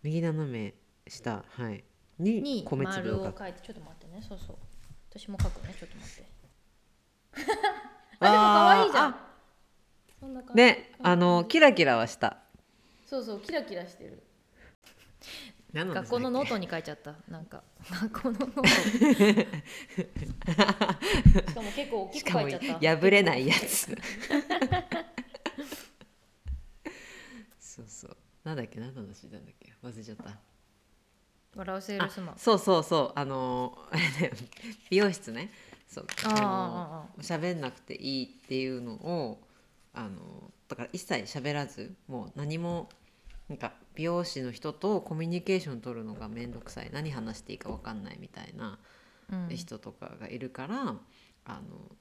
[0.02, 0.74] 右斜め
[1.06, 1.44] 下。
[1.46, 1.84] はい。
[2.18, 3.60] にに米粒丸を書いて。
[3.60, 4.24] ちょっと待ってね。
[4.26, 4.56] そうそう
[5.18, 6.26] 私も書くねちょっと待って。
[8.20, 9.08] ああでも可愛いじゃん。
[9.08, 9.16] あ
[10.20, 10.62] そんな感じ。
[10.62, 12.36] ねあのキラキラはした。
[13.06, 14.22] そうそうキラキラしてる。
[15.72, 17.14] 何学校のノートに書いちゃった。
[17.28, 18.62] なんか 学校のノート。
[21.48, 22.96] しかも結構大きく書いちゃった。
[22.98, 23.96] 破れないやつ。
[27.58, 28.16] そうそう。
[28.44, 29.72] なんだっけ何の話なんだっけ。
[29.82, 30.38] 忘れちゃった
[31.56, 33.18] 笑うセールスマンそうそうそう。
[33.18, 33.76] あの
[34.90, 35.50] 美容室ね。
[35.88, 36.06] そう。
[36.24, 39.42] あの喋んなくていいっていうのを
[39.94, 42.88] あのだから一切喋らずもう何も
[43.48, 46.90] なんか美容師の人とコミュニケーション取るのが面倒くさい。
[46.92, 48.78] 何話していいか分かんないみたいな
[49.30, 49.48] うん。
[49.56, 50.96] 人とかがいるから、
[51.44, 51.96] あの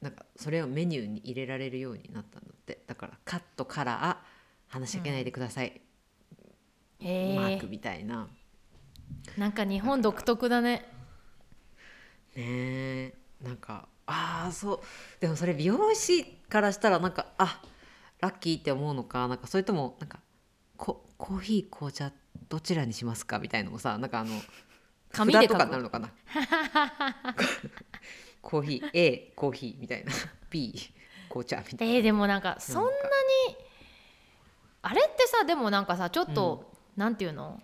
[0.00, 2.82] なんかそれをメニューに入れられるようになったんだって。
[2.86, 5.80] だからカットカラー話しかけないでください、
[7.00, 8.28] へえマークみたいな
[9.36, 10.86] なんか日本独特だね。
[12.36, 13.14] ねえ。
[13.42, 14.80] なんかああそう。
[15.20, 17.62] でもそれ美容師からしたらなんかあ
[18.20, 20.20] ラッキーって思うのかなんかそれともなんか
[20.76, 22.12] ココーヒー紅茶
[22.48, 24.30] どちらにしますかみたいのもさなんかあの
[25.12, 26.10] 紙でとかになるのかな。
[28.42, 30.12] コーヒー A コーヒーみたいな。
[30.50, 30.74] B
[31.28, 31.94] 紅茶みたいな。
[31.94, 33.56] えー、でもなんかそんなに
[34.82, 37.60] あれってさでもなんかさちょっと、なんていうの？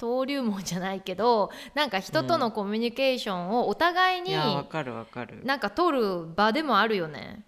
[0.00, 5.40] 登竜門じゃないけどなんか人とのコミュニケーションをお互いいにやわかるわかる。
[5.44, 7.44] なんか取る場でもあるよね。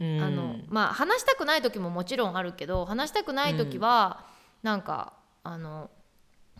[0.00, 0.20] うん。
[0.20, 4.24] あのまあ話したくない時ももちろんあるけど話したくない時は、
[4.62, 5.90] なんかあの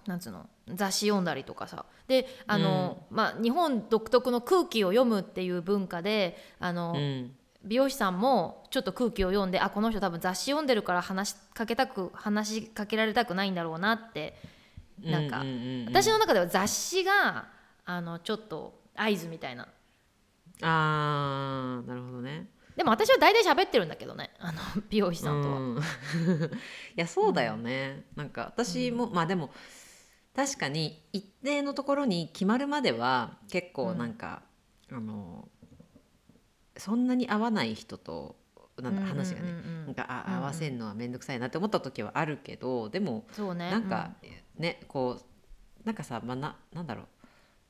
[0.06, 1.84] なんつうの雑誌読んだりとかさ。
[2.06, 7.34] であの、まあ、日本独特の空気を読むっていう文化であの、うん。
[7.64, 14.34] 美容師さんもちょっと空気を読んであこの人多分雑誌読んでるから話しかけたく話しかけられたくないんだろうなって
[15.02, 17.48] なんか、うううん私の中では雑誌が
[17.84, 19.68] あのちょっと合図みたいな。
[20.62, 22.48] あーなるほどね。
[22.76, 25.58] でも私は大体喋ってるんだけどねあの 美容師さんとは。
[25.58, 25.78] うん。
[25.78, 25.80] い
[26.96, 29.50] やそうだよね、なんか私も、まあでも
[30.34, 34.42] 確かに一定のところに決まるまでは結構なんか、
[34.90, 35.48] あの
[36.76, 38.36] そんなに合わない人と
[38.80, 39.86] なん話がね、うんうんうん。
[39.86, 43.70] なんかあうんうん合わせるのは面倒くさいなって思った時はあるけどでもそうね。
[43.70, 44.10] なんか、
[44.58, 47.06] ねこうなんかさ、まあ、ななんだろう。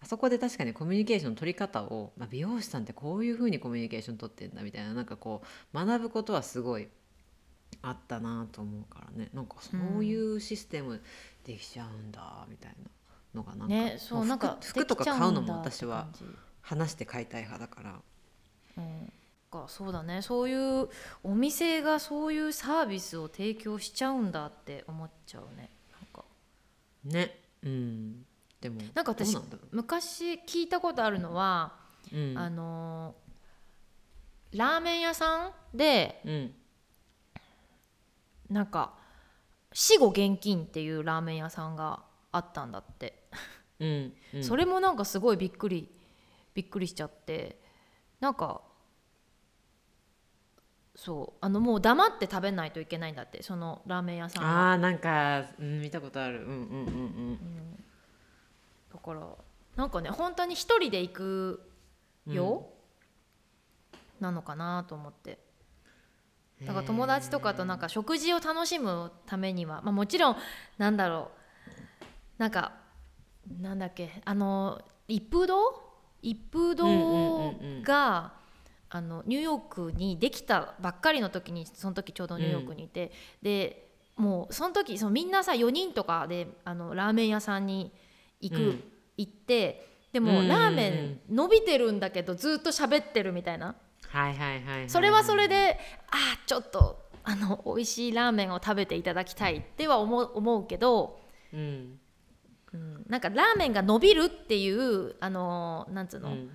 [0.00, 5.42] あそこで確かにコミュニケーションの取り方を、まあ、美容師さんってこういうふうにコミュニケーション取ってんだみたいななんかこ
[5.72, 6.88] う学ぶことはすごい
[7.80, 9.30] あったなと思うからね。
[9.32, 11.02] なんかそういうシステム
[11.44, 12.90] できちゃうんだみたいな
[13.34, 16.08] のがなんか,、ねそうなんか服服とか買うのも私は
[16.60, 18.00] 話して買いたい派だから。
[18.76, 19.12] うん
[19.54, 20.20] かそうだね。
[20.20, 20.88] そういう
[21.22, 25.70] お店がそういうサービスを提供しちゃうんだって思っちゃうね
[27.04, 27.40] ね。
[27.62, 28.26] うん。
[28.60, 29.36] でもなんか私
[29.70, 31.74] 昔聞いたことあるのは、
[32.12, 33.24] う、うん、あのー
[34.56, 36.54] ラーメン屋さんでうん。
[38.50, 38.94] なんか
[39.72, 43.24] 死後現金っていうラーメン屋さんがあったんだって、
[43.80, 44.12] うん。
[44.34, 44.44] うん。
[44.44, 45.88] それもなんかすごいびっくり
[46.54, 47.58] びっくりしちゃって
[48.20, 48.62] なんか
[50.96, 51.38] そう。
[51.40, 54.72] あのもう黙って食べないといけないんだってそのラーメン屋さんは。
[54.72, 56.44] あーなんか、うん、見たことある。
[56.44, 57.84] うんうんうん
[58.92, 59.20] だから
[59.76, 61.68] なんかね本当に一人で行く
[62.26, 62.68] よ、
[64.20, 65.38] なのかなと思って。
[66.64, 70.36] だから友達とかとなんか食事を楽しむためには、まあ、もちろん
[70.78, 71.32] なんだろ
[72.38, 72.40] う。
[72.40, 72.72] なんか
[73.60, 75.82] なんだっけあの一風堂？
[76.22, 77.82] 一風堂うんうんうんうん。
[77.82, 78.32] が
[78.94, 83.10] あのニューヨークにできたばっかりの時にその時ちょうどニューヨークにいて、
[83.42, 87.90] でもうその時そのみんなさ4人とかであのラーメン屋さんに
[88.40, 88.84] 行く、うん。
[89.16, 90.36] 行ってでもうん。
[90.36, 93.74] うんうんラーメン伸びてるんだけどずっと喋ってるみたいな。
[94.06, 94.88] はいはいはいはい。
[94.88, 95.76] それはそれで
[96.12, 101.18] あーちょっとあの美味しいラーメンを食べていただきたいっては思う思うけど、
[101.52, 101.98] うん。
[102.72, 106.50] うん、なんかラーメンが伸びるっていうあのなんつうの、うん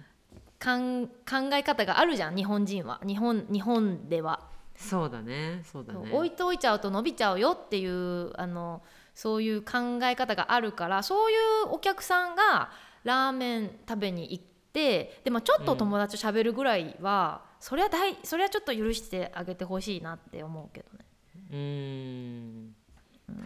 [0.63, 1.07] 考
[1.53, 2.99] え方があるじゃん日本人は。
[3.05, 4.41] 日本日本では、
[4.75, 6.09] そうだねそうだね。
[6.11, 8.81] 置いといちゃうと伸びちゃうよっていうあの
[9.15, 12.71] そういう考え方があるからそういうお客さんが
[13.03, 14.43] ラーメン食べに行っ
[14.73, 21.05] てでもちょっと友達と喋るぐらいは、それは大それはちょっと許してあげてほしいなって思うけどね。
[21.51, 22.75] うーん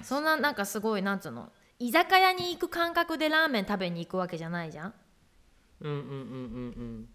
[0.02, 1.52] そんななんかすごいなんつうの？
[1.80, 4.94] 居酒屋に行く感覚でラーメン食べに行くわけじゃないじゃん
[5.84, 7.10] うんうんうんうん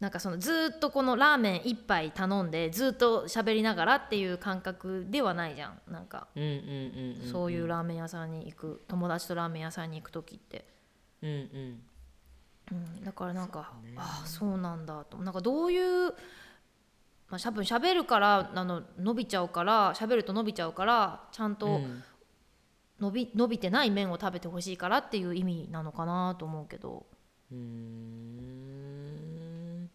[0.00, 6.28] なんかそのずーっとこのラーメン一杯頼んでずっと喋りながらっていう感覚ではないじゃんなんか。
[6.36, 10.66] うんうんうんうんそういうラーメン屋さんに行く友達とラーメン屋さんに行く時って、
[11.22, 11.82] うんうん。
[12.72, 15.16] うん、だからなんかああそうなんだと。
[15.18, 16.10] なんかどういう
[17.30, 22.04] まあ多分喋るからあの伸びちゃうから喋ると伸びちゃうからちゃんとうん。
[23.00, 27.06] 伸び伸びてない麺を食べてほしいからっていう意味なのかなと思うけど。
[27.52, 27.56] うー。
[27.56, 29.90] ん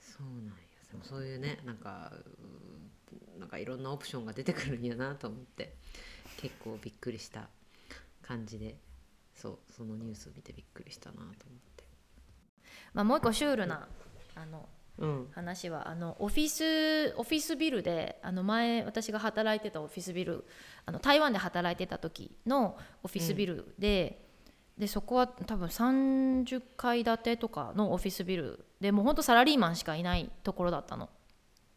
[0.00, 0.52] そうなんや。
[0.90, 2.12] でもそういうねなんか
[3.38, 5.74] なんかいろんなオプションが出てくるんやなと思って
[6.36, 7.48] 結構びっくりした
[8.22, 8.76] 感じで
[9.34, 11.32] そうそのニュースを見てびっくりしたなと思っ
[11.76, 11.84] て。
[12.92, 13.86] まあ、もう一個シュールな
[14.34, 15.28] あのうん。
[15.32, 20.44] 話はあのオフィスオフィスビルであの前私が働いてたオフィスビル
[20.84, 24.29] あの台湾で働いてた時のオフィスビルで,、
[24.80, 31.10] でそこは多分30階建てとかのオフィスビルでもうほんとサラリーマンしかいないところだったの。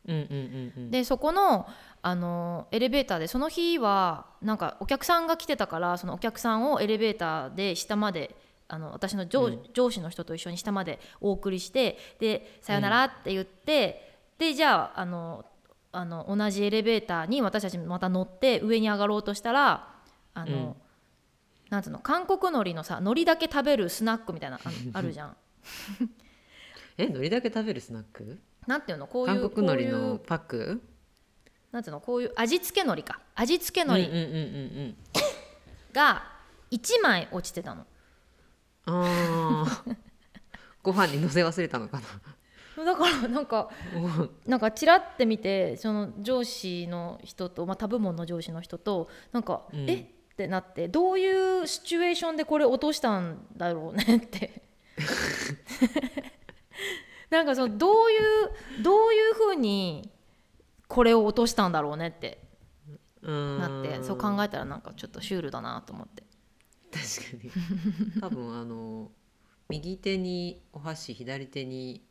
[0.08, 0.92] うんうんうんうん。
[0.92, 1.68] でそこの
[2.02, 8.38] あのエレベーターでその日はなんかお客さんが来てたからそのお客さんをエレベーターで下まで
[8.70, 15.44] あの私の上,、上司の人と一緒に下までお送りしてで「さよなら」って言って、でじゃああの
[15.92, 19.94] あの同じエレベーターに私たちまた乗って上に上がろうとしたら
[20.34, 20.76] あの、うん
[21.74, 21.98] なんつうの？
[21.98, 25.36] 韓国海苔のさ海苔だけ食べるスナックみたいなあ あるじゃん。
[27.00, 28.40] え海苔だけ食べるスナック？
[28.68, 29.08] なんていうの？
[29.08, 30.82] こういう韓国海苔のパック？
[31.72, 32.00] なんていうの？
[32.00, 33.20] こういう味付け海苔か。
[33.34, 34.20] 味付け海苔うんう
[34.90, 34.96] ん
[35.94, 36.24] が
[36.70, 37.88] 1枚落ちてたの。
[38.86, 39.96] うんあー。
[40.84, 42.00] ご飯にのせ忘れたのか
[42.78, 42.86] な？
[42.86, 43.72] だからなんか
[44.46, 49.90] なんかチラって見てその上司の人と、まあ、他部門の上司の人となんか、うん。
[49.90, 50.13] え？
[50.34, 54.64] ってなってどういうシチュエーションでこれ落としたんだろうねって。
[57.30, 58.22] なんかそのどういう
[58.84, 60.12] どういうふうに
[60.88, 62.42] これを落としたんだろうねって。
[63.22, 66.24] うんなってそう考えたらなんかちょっとシュールだなと思って。
[66.92, 67.52] 確かに。
[68.20, 69.12] 多分あの
[69.70, 72.06] 右手にお箸左手に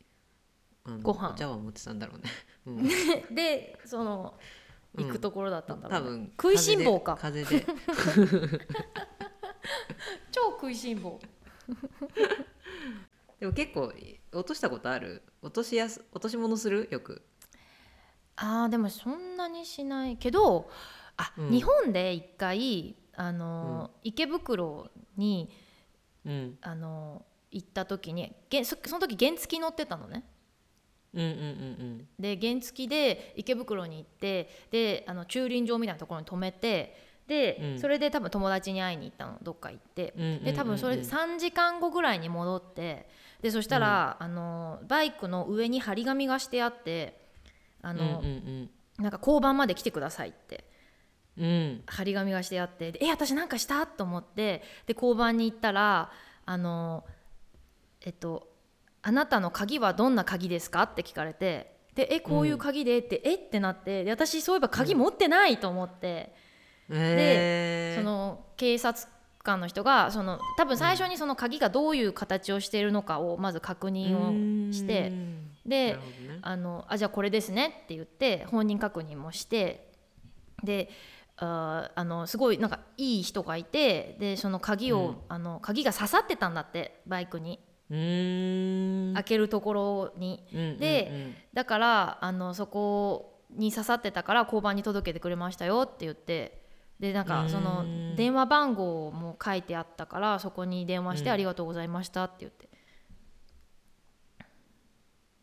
[1.01, 1.31] ご飯。
[1.31, 2.29] お茶碗持ってたんだろうね、
[2.65, 2.87] うん。
[3.35, 4.39] でその
[4.97, 7.17] 行くところだったんだろうね、多分食いしん坊か。
[7.19, 7.65] 風で
[10.31, 11.19] 超食いしん坊。
[13.39, 13.91] でも結構
[14.31, 15.23] 落としたことある？
[15.41, 16.87] 落としやす落とし物する？
[16.91, 17.21] よく。
[18.35, 20.69] あーでもそんなにしないけど
[21.17, 21.49] あ、うん。
[21.51, 25.49] 日本で一回あの、池袋に
[26.25, 26.57] うん。
[26.61, 30.23] あの行った時にげそその時原付乗ってたのね
[31.13, 36.95] うんうんうんで原付で池袋に行ってであの駐輪場みたいなところに止めて
[37.27, 37.79] で、うん。
[37.79, 40.43] それで多分友達に会いに行ったのどっか行って、うんうんうんうん。
[40.43, 43.07] で多分それ3時間後ぐらいに戻って
[43.41, 47.19] でそしたら、あのバイクの上に張り紙がしてあって
[47.81, 48.69] あうんの、うんうん。
[48.99, 50.65] なんか交番まで来てくださいって。
[51.37, 51.83] うんうん。
[51.87, 52.91] 張り紙がしてあって。
[52.91, 53.87] でえ私なんかした？
[53.87, 56.11] と思ってで交番に行ったら
[56.45, 57.03] あの
[58.01, 58.49] えっと
[59.03, 63.35] 「あなたの鍵はどんな鍵ですか?」って聞かれてで「えこういう鍵で」って「え？
[63.35, 66.33] っ?」てなってで私そういえば鍵持ってないと思って、
[66.89, 69.07] えー、その警察
[69.43, 75.11] 官の人がその多分最初にその鍵がどういう形をしているのかをまず確認をして
[75.65, 75.97] でね。
[76.41, 79.91] あのあじゃあこれですねって言って本人確認もして
[80.61, 80.89] で
[81.37, 85.17] ああのすごいなんかいい人がいてでその鍵を、うん。
[85.29, 87.59] あの鍵が刺さってたんだってバイクに
[87.93, 90.43] 開けるところに。
[90.53, 90.77] うんうんうん。
[90.79, 96.63] でだからあのそこに刺さってたから交番に届けてくれましたよって言って
[96.99, 101.33] でなんかそのうん電話番号も書いてあったからそこに電話して「うん。
[101.33, 102.69] ありがとうございました」って言って。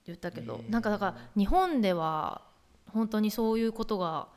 [0.06, 2.42] 言ったけど、なんかだから日本では
[2.86, 4.28] 本当にそういうことが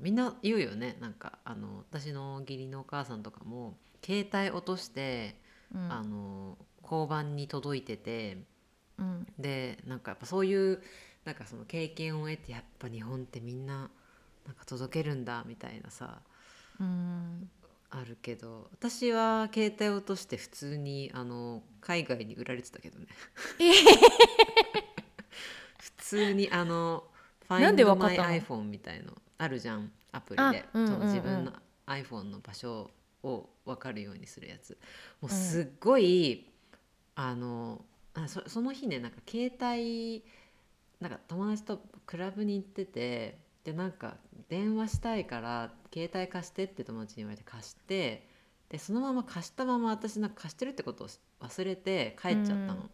[0.00, 0.96] みんな言うよね。
[1.00, 5.40] なんかあの私の義理のお母さんとかも携帯落として、
[5.74, 5.92] うん。
[5.92, 8.38] あの交番に届いてて
[8.98, 9.26] うん。
[9.38, 10.82] でなんかやっぱそういう
[11.24, 13.90] なんかその経験を得てやっぱ日本ってみんな
[14.46, 16.20] なんか届けるんだみたいなさ
[16.80, 17.50] うん。
[17.90, 23.06] あるけど私は携帯落として普通にあの海外に売られてたけどね。
[25.78, 27.04] 普通にあの
[27.48, 30.92] 「なんで Find わかった My の iPhone」みたいのあるじゃんアプリあで、うんうんうん。
[30.92, 31.52] その自分の
[31.86, 32.90] iPhone の場所
[33.22, 34.78] を分かるようにするやつ。
[35.20, 36.48] もうすっごい、
[37.14, 37.84] あの
[38.14, 40.24] あそその日ねなんか携帯
[41.00, 44.16] なんか友達とクラブに行っててでなんか
[44.48, 48.28] 電話したいから携帯貸してって友達に言われて貸して
[48.68, 51.08] でそのまま貸したまま私なんか貸してるってことを
[51.40, 52.90] 忘れて帰っちゃったの。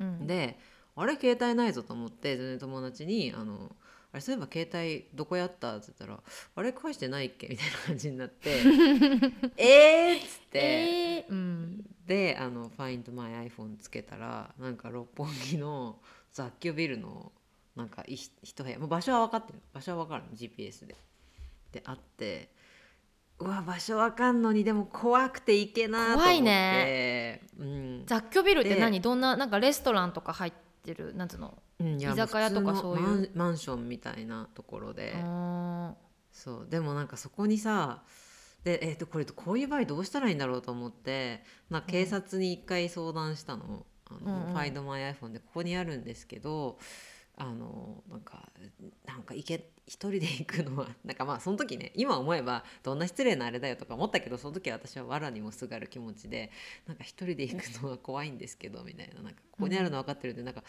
[0.00, 0.58] うんで
[0.96, 3.74] あれ携帯ないぞと思って友達にあの
[4.12, 6.20] 「あれそういえば携帯どこやった?」って言ったら
[6.56, 8.58] 「あれ返してないっけ?」みたいな感じになって
[9.56, 10.58] 「えー!」っつって。
[10.58, 16.00] えーうんであの「Find My iPhone」つけたらなんか六本木の
[16.32, 17.30] 雑居ビルの
[17.76, 20.96] なんかい一部屋もう場所は分かってる場所は分かるの GPS で。
[21.70, 22.50] であって
[23.38, 29.00] うわ場所分かんのにでも怖くて行けなと思って怖いねうん雑居ビルってで何？
[29.00, 31.62] どんななんかレストランとか入ってるなんつうの？
[31.78, 33.30] うん居酒屋とかそういう。
[33.34, 35.94] マンションみたいなところで、あ
[36.32, 36.66] そう。
[36.68, 38.02] でもなんかそこにさ
[38.64, 44.56] で、えー、とこれこういう場合どうしたらいいんだろうと思ってな警察に一回相談したの「あのうんうん。
[44.56, 46.78] Find My iPhone」でここにあるんですけど
[47.36, 48.50] あのなんか
[49.06, 56.52] なんか行け一人で行くのはなんかまあその時ね今思えばどんな失礼なあれだよとか思ったけどその時は私は藁にもすがる気持ちで
[56.86, 60.62] なんか一人で行くのは怖いんですけどみたいななんかここにあるの分かってるんでなんか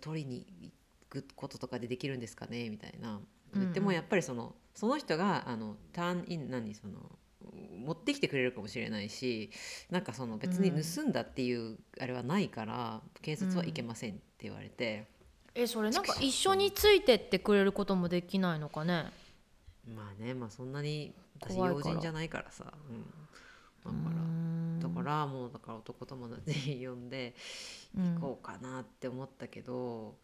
[0.00, 0.72] 取りに行
[1.10, 3.20] くこととかでできるんですかねみたいな。
[3.54, 6.94] 言ってもやっぱりそのその人があのターンイン何その
[7.84, 9.50] 持ってきてくれるかもしれないし
[9.90, 15.06] なんかその別に盗んだっていうあれはないから警察はいけませんって言われて、
[15.56, 19.10] えそれなんか一緒についてってくれることもできないのかね？
[19.94, 21.86] まあねまあそんなに私怖いから。
[21.88, 23.04] 用心じゃないからさ、うん、
[23.84, 27.34] だからだからもうだから男友達呼んで
[27.96, 28.14] うん。
[28.16, 30.14] 行こうかなって思ったけど、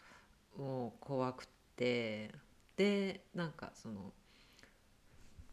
[0.58, 2.30] もう怖くって。
[2.74, 4.12] でなんかその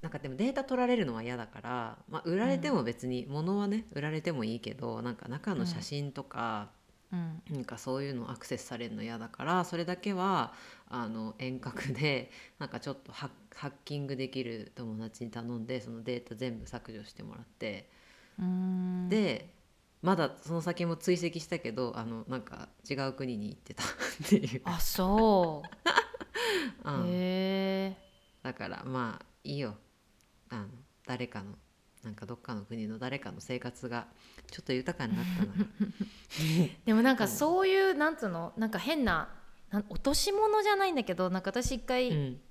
[0.02, 6.70] なんかでもデータ取られるのは嫌だから、まあ、売られても別に物はね売られてもいいけどなんか中の写真とか、
[7.12, 7.42] うん。
[7.50, 10.54] なんかそういうのアクセスされるの嫌だからそれだけは
[10.88, 17.90] あの遠隔で なんかちょっとハッキングできる友達に頼んでそのデータ全部削除してもらって、
[18.40, 19.10] うん。
[19.10, 19.54] で
[20.02, 25.64] まだその先も追跡したけどあのなんか違う国に行ってた っていう、あそ
[26.86, 27.08] う、 うん。
[27.08, 27.98] へえ。
[28.44, 29.76] だからまあいいよ。
[30.50, 30.70] あの
[31.06, 31.58] 誰かの
[32.04, 34.08] なんかどっかの国の誰かの生活が
[34.50, 35.66] ちょっと豊かになったなら
[36.86, 39.30] でもなんかそういうなんつうのなんか変な
[39.70, 42.42] なん落とし物じゃないんだけどなんか私一回、うん。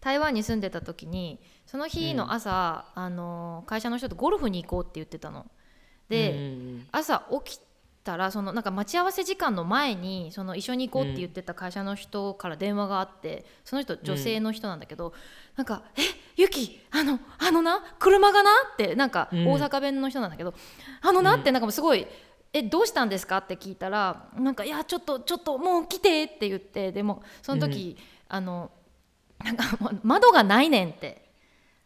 [0.00, 5.46] 台湾に住んでた時にその日の朝、あの会社の人とゴルフに行こうって言ってたの。
[6.08, 6.40] で、うんう
[6.78, 6.88] ん。
[6.90, 7.60] 朝起き
[8.04, 15.12] たらそのなんか待ち合わせ時間の前にその一緒に行こうって言ってた会社の人から電話があってその人女性の人なんだけど、
[15.56, 16.00] なんか「え
[16.36, 19.48] ゆきあのあのな車がな」ってなんかうん。
[19.48, 20.54] 大阪弁の人なんだけど
[21.00, 21.40] 「あのな」うん。
[21.40, 22.06] ってなんかもうすごい
[22.52, 27.96] 「えどうしたんですか?」って聞いたら「なんかいやちょっとちょっともう来て」って言ってでもその時、
[28.28, 28.70] あの
[29.44, 29.64] なんか
[30.02, 31.22] 窓がないねんって。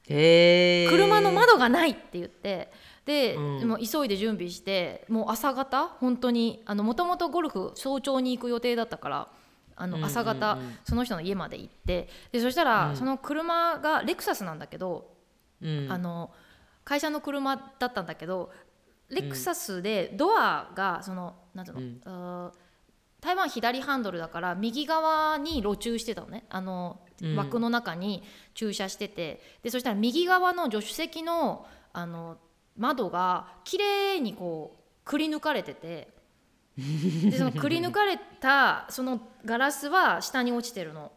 [0.09, 2.71] 車の窓がないって言って
[3.07, 3.69] で、うん。
[3.69, 9.29] もう急いで準備してもう朝方本当にもともとゴルフ早朝に行く予定だったから
[9.77, 10.01] あうんうんうん。
[10.03, 12.97] の朝方、その人の家まで行ってでそしたら、うん。
[12.97, 15.15] その車がレクサスなんだけど、
[15.63, 15.87] うん。
[15.91, 16.33] あの
[16.85, 18.53] 会社の車だったんだけど
[19.09, 22.53] レクサスでドアがそのなんていうの、
[23.21, 26.45] 台湾左ハンドルだから右側に路駐してたのね。
[26.51, 27.37] あのうん。
[27.37, 32.37] 枠の中に駐車してて、でそしたら右側の助手席のあの
[32.77, 36.15] 窓が綺麗にこうくり抜かれてて。
[36.77, 41.11] でそのくり抜かれたそのガラスは下に落ちてるの。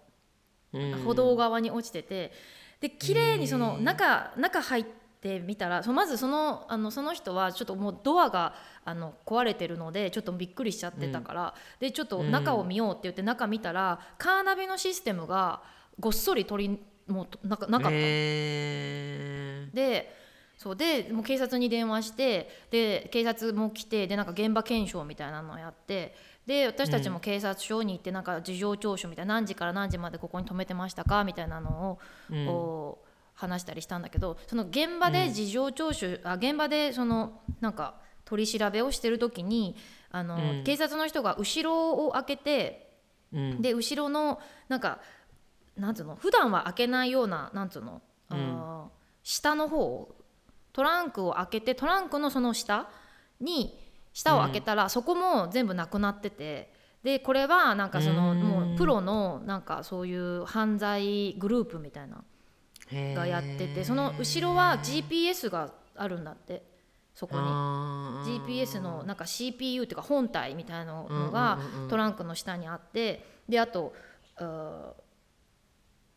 [0.71, 1.03] うん。
[1.03, 2.31] 歩道側に落ちてて。
[2.79, 4.85] で綺麗にその中中入っ
[5.19, 8.55] てみたらそのまずそのあのその人はちょっともうドアが
[8.85, 15.61] あの壊れてるのでちょっとびっくりしちゃってたから、でちょっと中を見ようって言って中見たらカーナビのシステムが
[15.99, 17.95] ごっそり取りもうとなかなかったの。
[17.95, 19.75] へー。
[19.75, 20.18] で
[20.59, 26.13] そうでもう警察に電話してで警察も来てでなんか現場検証みたいなのをやって
[26.45, 31.99] で私たちも警察署に行ってなんか事情聴取みたいな何時から何時までここに止めてましたかみたいなのを、
[32.29, 32.45] うん。
[32.45, 37.95] こう話したりしたんだけどその現場で事情聴取、あ現場でそのなんか
[38.25, 39.77] 取り調べをしてる時に
[40.11, 40.63] あの、うん。
[40.65, 42.89] 警察の人が後ろを開けて
[43.31, 43.61] うん。
[43.61, 44.99] で後ろのなんか
[45.77, 50.09] なんつうの普段は開けないようななんつうの、あー下の方
[50.73, 52.89] トランクを開けてトランクのその下
[53.39, 53.77] に
[54.13, 58.39] 下を開けたら、そこも全部なくなっててでこれはなんかそのうん。
[58.41, 62.23] もうプロのなんかそういう犯罪グループみたいな
[63.15, 66.63] がやっててその後ろは GPS があるんだって
[67.13, 67.41] そこに。
[68.39, 71.59] GPS のなんか CPU っていうか本体みたいなのうんが
[71.89, 73.93] トランクの下にあってであと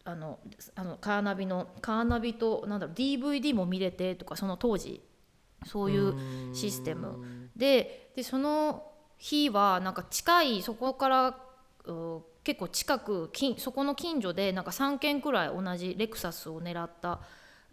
[0.04, 0.38] あの
[0.74, 5.02] あのカーナビのカーナビとなんだろう DVD も見れてとかその当時。
[5.66, 7.50] そういうシステム。
[7.56, 11.38] ででその日はなんか近いそこから
[11.84, 17.20] う結構近く近そこの近所でなんか3件くらい同じレクサスを狙った、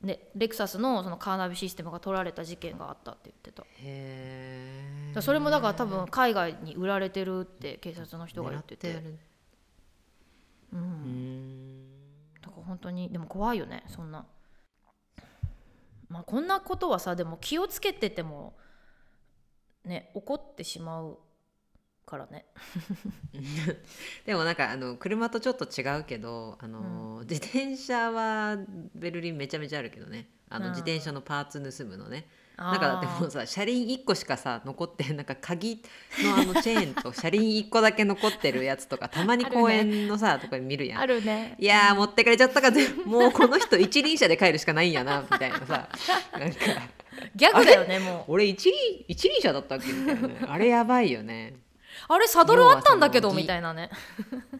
[0.01, 3.63] ね、レクサスのそのカーナビシステムが取られた事件があったって言ってた。
[3.81, 9.03] へそれもだから多分海外に売られてるって警察の人が言ってて。
[10.71, 11.88] ううん
[12.69, 13.09] 本当に。
[13.09, 14.27] でも怖いよねそんな。
[16.07, 18.55] まあこんなことはさでも気をつけてても
[19.83, 21.17] ね怒ってしまう
[22.05, 22.45] からね。
[24.25, 28.57] でもなんかあの車とちょっと違うけどあの、自転車は
[28.93, 30.63] ベルリンめちゃめちゃあるけどねあうん。
[30.63, 32.27] の自転車のパーツ盗むのね。
[32.57, 35.81] なんかだってもうさ車輪1個しかさ残ってなんか鍵
[36.21, 40.99] のあの チェーンと車輪1個だけ残ってるやつとかたまに公園のさ、とかで見るやん。
[40.99, 41.55] あるね。
[41.57, 45.89] いやー持ってかれちゃったかぜもうこの人一輪車で帰るしかないんやなみたいなさ。
[46.37, 46.57] なんか。
[47.35, 48.33] ギャグだよねもう。
[48.33, 50.41] 俺一輪一輪車だったっけみたいなね。
[50.45, 51.55] あれやばいよね。
[52.09, 53.89] あれサドルあったんだけどみたいなね。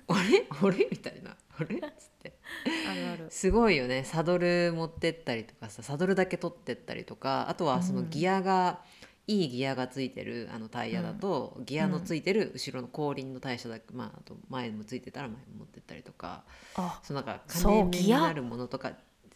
[0.08, 0.46] あれ？
[0.50, 0.88] あれ？
[0.90, 1.32] みたいな。
[1.32, 1.76] あれ？
[1.76, 2.34] っつって
[2.90, 3.28] あるある。
[3.30, 4.04] すごいよね。
[4.04, 8.82] サドル持ってったりとかさサドルだけ取ってったりとかあとはそのギアが、
[9.28, 16.44] いいギアがついてるあのタイヤだと、ギアのついてる後ろの後輪のタイヤだけ、まあ、あと前もついてたら前も持ってったりとか
[16.74, 18.94] あそのなんか金目にギアなるものとか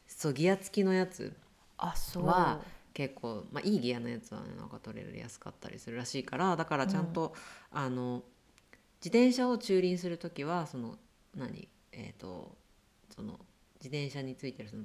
[0.07, 1.31] そうギア付きのやつ
[1.77, 2.25] あそう。
[2.25, 2.59] は
[2.93, 7.33] 結構、まあ、いいギアのやつはねなんか取れやすかったりするらしいからだからちゃんと、
[7.71, 8.23] あの
[9.03, 10.97] 自転車を駐輪する時はその
[11.35, 11.67] 何？
[11.91, 12.55] えっ、と
[13.15, 13.39] その
[13.75, 14.83] 自転車についてるその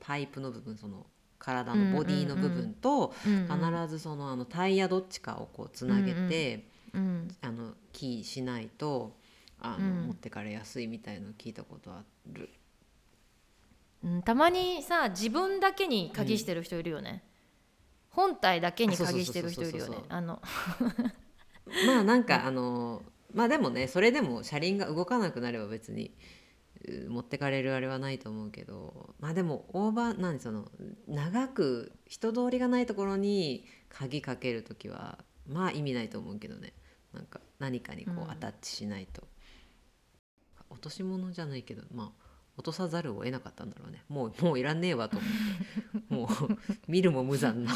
[0.00, 1.06] パイプの部分その
[1.38, 9.16] 体のボディの部分と、うんうん必ずそのあのタイヤどっちかをこうつなげて、うんあのキーしないと
[9.60, 10.06] あの、うん。
[10.08, 12.02] 持ってかれやすいみたいの聞いたことあ
[12.32, 12.50] る。
[14.04, 17.24] うん、たまにさ自分だけに鍵してる人いるよね、
[18.10, 19.98] 本体だけに鍵してる人いるよね。
[20.08, 20.40] あの。
[21.86, 23.02] まあなんかあの
[23.34, 26.10] まあでもねそれでも車輪が動かなくなれば別にう
[27.08, 30.70] 持ってかれるあれはないと思うけどまあでもオーバーなんその
[31.06, 35.18] 長く人通りがないところに鍵かける時は
[35.48, 36.72] まあ意味ないと思うけどね。
[37.12, 38.18] なんか何かにこうん。
[38.24, 39.26] うアタッチしないと、
[40.70, 42.24] 落とし物じゃないけどまあ
[42.56, 44.04] 落とさざるを得なかったんだろうね。
[44.08, 45.18] もう もういらねえわと
[46.10, 46.38] 思って。
[46.38, 47.72] もう見るも無残な。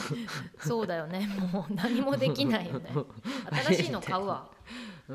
[0.58, 1.26] そうだよね。
[1.52, 2.90] もう何もできないよね。
[3.64, 4.50] 新しいの買うわ。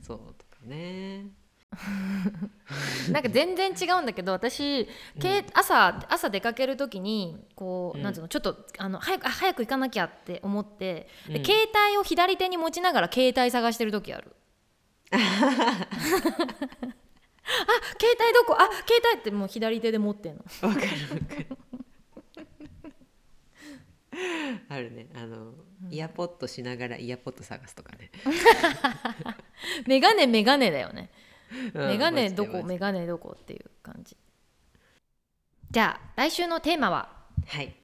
[0.00, 1.30] そうとかね
[3.12, 4.88] なんか全然違うんだけど私、
[5.20, 8.04] け朝朝出かける時にこう、うん。
[8.04, 11.44] なんつうのちょっとあの早くあ早く行かなきゃって思って、でうん。
[11.44, 14.34] 携帯を左手に持ちながら携帯探してる時ある。
[15.12, 15.16] あ
[17.98, 18.56] 携帯どこ？
[18.58, 20.44] あ携帯ってもう左手で持ってんの。
[20.68, 20.86] わかる。
[20.86, 20.88] わ
[21.26, 21.46] かる
[24.68, 25.06] あるね。
[25.14, 25.54] あの、
[25.88, 28.10] イヤポッドしながらイヤポッド探すとかね、
[29.86, 31.10] メガネメガネだよね。
[31.14, 31.19] うん
[31.74, 32.62] メガネどこ？
[32.62, 34.16] メガネどこっていう感じ。
[35.70, 37.08] じゃあ来週のテーマは？
[37.46, 37.74] はい。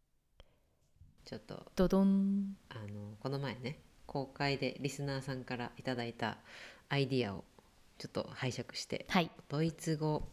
[1.25, 2.57] ちょっとドドン。
[2.71, 6.39] あのこの前ね公開でリスナーさんからいただいた
[6.89, 7.45] アイディアを
[7.99, 9.31] ちょっと拝借してはい。
[9.49, 10.29] ドイツ語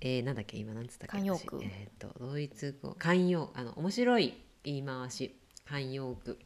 [0.00, 0.56] えー、なんだっけ？
[0.56, 1.18] 今なんつったっけ？
[1.18, 1.56] 慣用句。
[1.58, 1.64] 私。
[1.64, 4.34] えっ、とドイツ語慣用あの面白い
[4.64, 5.36] 言い回し。
[5.68, 6.38] 慣用句。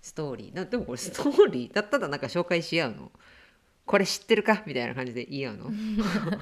[0.00, 0.56] ストーリー。
[0.56, 1.72] なでもこれストーリー？
[1.72, 3.12] だったらなんか紹介し合うの？
[3.88, 4.62] これ知ってるか？
[4.66, 5.70] みたいな感じで言い合うの？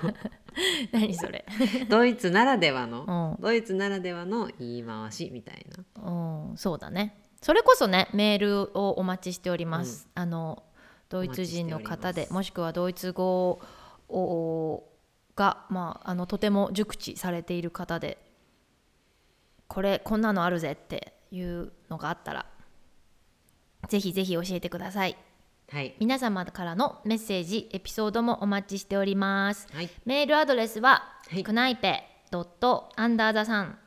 [0.93, 1.47] 何それ？
[1.89, 3.43] ドイツならではのうん。
[3.43, 5.31] ドイツならではの言い回し？
[5.33, 5.65] みたい
[5.97, 6.03] な。
[6.03, 7.23] うん、そうだね。
[7.41, 10.09] それこそね、メールをお待ちしております。
[10.15, 10.65] あの
[11.09, 12.33] ドイツ人の方です。
[12.33, 13.61] もしくはドイツ語
[14.09, 14.89] を
[15.37, 18.19] がまああのとても熟知されている方で、
[19.69, 22.47] これこんなのあるぜっていうのがあったら、
[23.89, 25.17] ぜひぜひ教えてください。
[25.71, 25.95] はい。
[25.99, 29.67] 皆様からのメッセージ、エピソードもお待ちしております。
[29.73, 29.91] はい。
[30.05, 31.43] メールアドレスは、はい。
[31.43, 33.79] クナイペドットアンダーザさん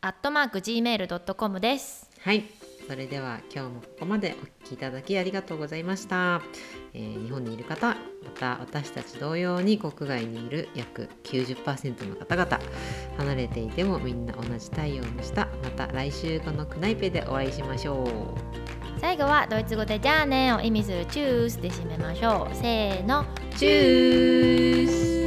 [0.00, 2.08] アットマーク gmail.com です。
[2.20, 2.44] はい。
[2.86, 6.42] それでは今日もここまでお聞きいただきありがとうございました、
[6.92, 7.96] えー日本にいる方ま
[8.38, 12.58] た私たち同様に国外にいる約90%の方々
[13.16, 18.63] 離れていてもみんな同じ太陽の下また来週このクナイペでお会いしましょう
[19.00, 22.54] 最後はドイツ語でじゃあねを意味するチュースで締めましょう。
[22.54, 23.24] せーの
[23.56, 25.23] チュース。